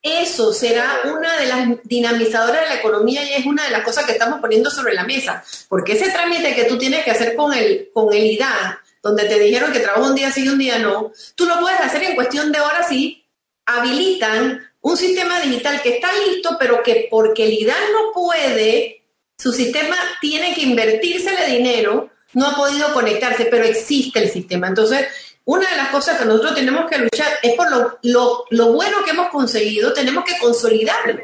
[0.00, 4.04] eso será una de las dinamizadoras de la economía y es una de las cosas
[4.04, 5.42] que estamos poniendo sobre la mesa.
[5.68, 9.40] Porque ese trámite que tú tienes que hacer con el, con el IDAN, donde te
[9.40, 12.14] dijeron que trabajo un día sí y un día no, tú lo puedes hacer en
[12.14, 13.26] cuestión de horas si
[13.66, 19.02] habilitan un sistema digital que está listo, pero que porque el IDAN no puede,
[19.36, 24.68] su sistema tiene que invertírsele dinero no ha podido conectarse, pero existe el sistema.
[24.68, 25.06] Entonces,
[25.46, 27.70] una de las cosas que nosotros tenemos que luchar es por
[28.02, 31.20] lo, lo, bueno que hemos conseguido, tenemos que consolidarlo.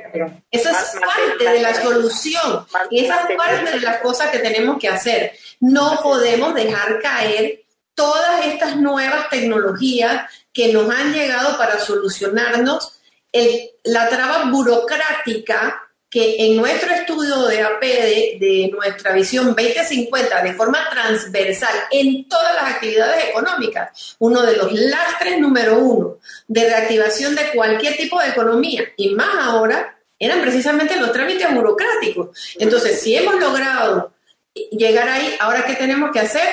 [0.51, 4.79] Esa es parte de la solución y esa es parte de las cosas que tenemos
[4.79, 5.33] que hacer.
[5.61, 7.63] No podemos dejar caer
[7.95, 13.01] todas estas nuevas tecnologías que nos han llegado para solucionarnos
[13.85, 20.91] la traba burocrática que en nuestro estudio de APD, de nuestra visión 2050, de forma
[20.91, 27.51] transversal en todas las actividades económicas, uno de los lastres número uno de reactivación de
[27.55, 32.37] cualquier tipo de economía, y más ahora, eran precisamente los trámites burocráticos.
[32.59, 34.13] Entonces, si hemos logrado
[34.73, 36.49] llegar ahí, ahora ¿qué tenemos que hacer?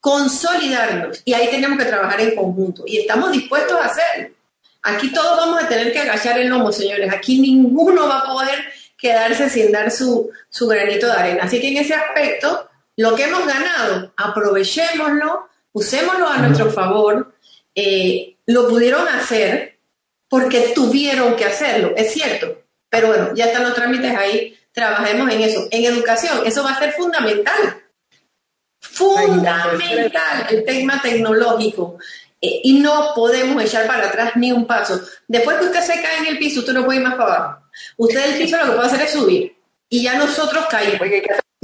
[0.00, 1.22] Consolidarnos.
[1.24, 2.82] Y ahí tenemos que trabajar en conjunto.
[2.86, 4.34] Y estamos dispuestos a hacerlo.
[4.82, 7.12] Aquí todos vamos a tener que agachar el lomo, señores.
[7.12, 8.58] Aquí ninguno va a poder
[8.98, 10.30] quedarse sin dar su,
[10.60, 11.44] granito de arena.
[11.44, 17.34] Así que en ese aspecto, lo que hemos ganado, aprovechémoslo, usémoslo a nuestro favor.
[17.74, 19.78] Eh, lo pudieron hacer
[20.28, 22.62] porque tuvieron que hacerlo, es cierto.
[22.88, 25.68] Pero bueno, ya están los trámites ahí, trabajemos en eso.
[25.70, 27.82] En educación, eso va a ser fundamental.
[28.80, 31.98] Fundamental el tema tecnológico.
[32.44, 35.00] Eh, y no podemos echar para atrás ni un paso.
[35.28, 37.62] Después que usted se cae en el piso, usted no puede ir más para abajo.
[37.96, 39.56] Usted el piso lo que puede hacer es subir.
[39.88, 41.00] Y ya nosotros caímos.
[41.00, 41.22] Oye,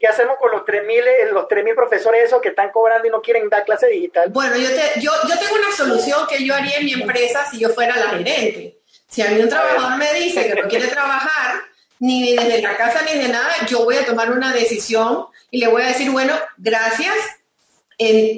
[0.00, 0.36] ¿qué hacemos?
[0.40, 3.88] con los 3.000 eh, los profesores esos que están cobrando y no quieren dar clase
[3.88, 4.30] digital?
[4.30, 4.68] Bueno, yo,
[5.00, 8.08] yo, yo tengo una solución que yo haría en mi empresa si yo fuera la
[8.10, 8.78] gerente.
[9.06, 11.60] Si a mí un trabajador me dice que no quiere trabajar,
[11.98, 15.68] ni desde la casa ni de nada, yo voy a tomar una decisión y le
[15.68, 17.14] voy a decir, bueno, gracias,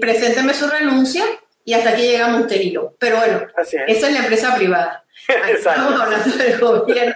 [0.00, 1.24] presénteme su renuncia
[1.64, 3.46] y hasta aquí llegamos usted y Pero bueno,
[3.86, 5.04] eso es la empresa privada.
[5.52, 7.14] estamos hablando del gobierno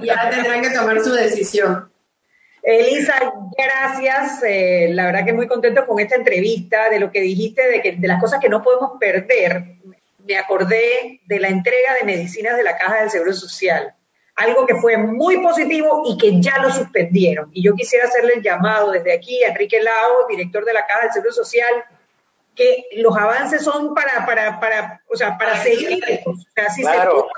[0.00, 1.90] y ya tendrán que tomar su decisión.
[2.62, 3.14] Elisa,
[3.58, 4.42] gracias.
[4.42, 7.92] Eh, la verdad que muy contento con esta entrevista, de lo que dijiste, de, que,
[7.92, 9.64] de las cosas que no podemos perder.
[10.26, 13.94] Me acordé de la entrega de medicinas de la Caja del Seguro Social
[14.36, 17.50] algo que fue muy positivo y que ya lo suspendieron.
[17.52, 21.02] Y yo quisiera hacerle el llamado desde aquí a Enrique Lao, director de la Caja
[21.02, 21.84] del Seguro Social,
[22.54, 26.02] que los avances son para, para, para, o sea, para seguir.
[26.26, 27.28] O sea, si se pudo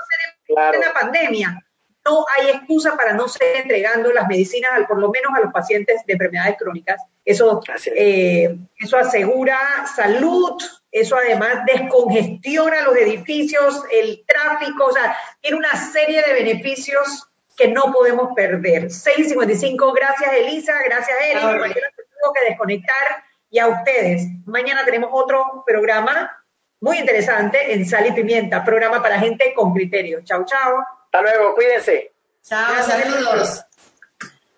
[0.57, 1.63] hacer en la pandemia,
[2.05, 5.51] no hay excusa para no seguir entregando las medicinas, al, por lo menos a los
[5.51, 7.01] pacientes de enfermedades crónicas.
[7.25, 7.61] Eso,
[7.95, 9.59] eh, eso asegura
[9.93, 10.55] salud,
[10.91, 17.67] eso además descongestiona los edificios, el tráfico, o sea, tiene una serie de beneficios que
[17.67, 18.85] no podemos perder.
[18.85, 24.23] 6.55, gracias Elisa, gracias Eric, mañana tengo que desconectar y a ustedes.
[24.45, 26.43] Mañana tenemos otro programa
[26.79, 30.21] muy interesante en Sal y Pimienta, programa para gente con criterio.
[30.23, 30.85] Chao, chao.
[31.05, 32.11] Hasta luego, cuídense.
[32.43, 33.65] Chao, saludos.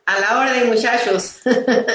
[0.06, 1.42] A la orden, muchachos.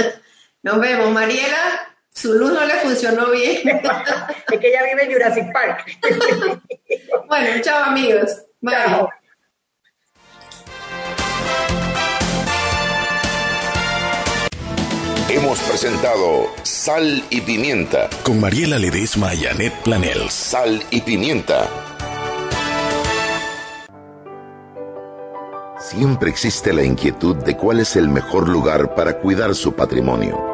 [0.63, 1.11] Nos vemos.
[1.11, 3.69] Mariela, su luz no le funcionó bien.
[4.53, 5.85] es que ella vive en Jurassic Park.
[7.29, 8.31] bueno, chao, amigos.
[8.61, 9.09] Bye.
[15.29, 18.09] Hemos presentado Sal y Pimienta.
[18.23, 20.33] Con Mariela Ledesma y Annette Planels.
[20.33, 21.69] Sal y Pimienta.
[25.81, 30.54] Siempre existe la inquietud de cuál es el mejor lugar para cuidar su patrimonio.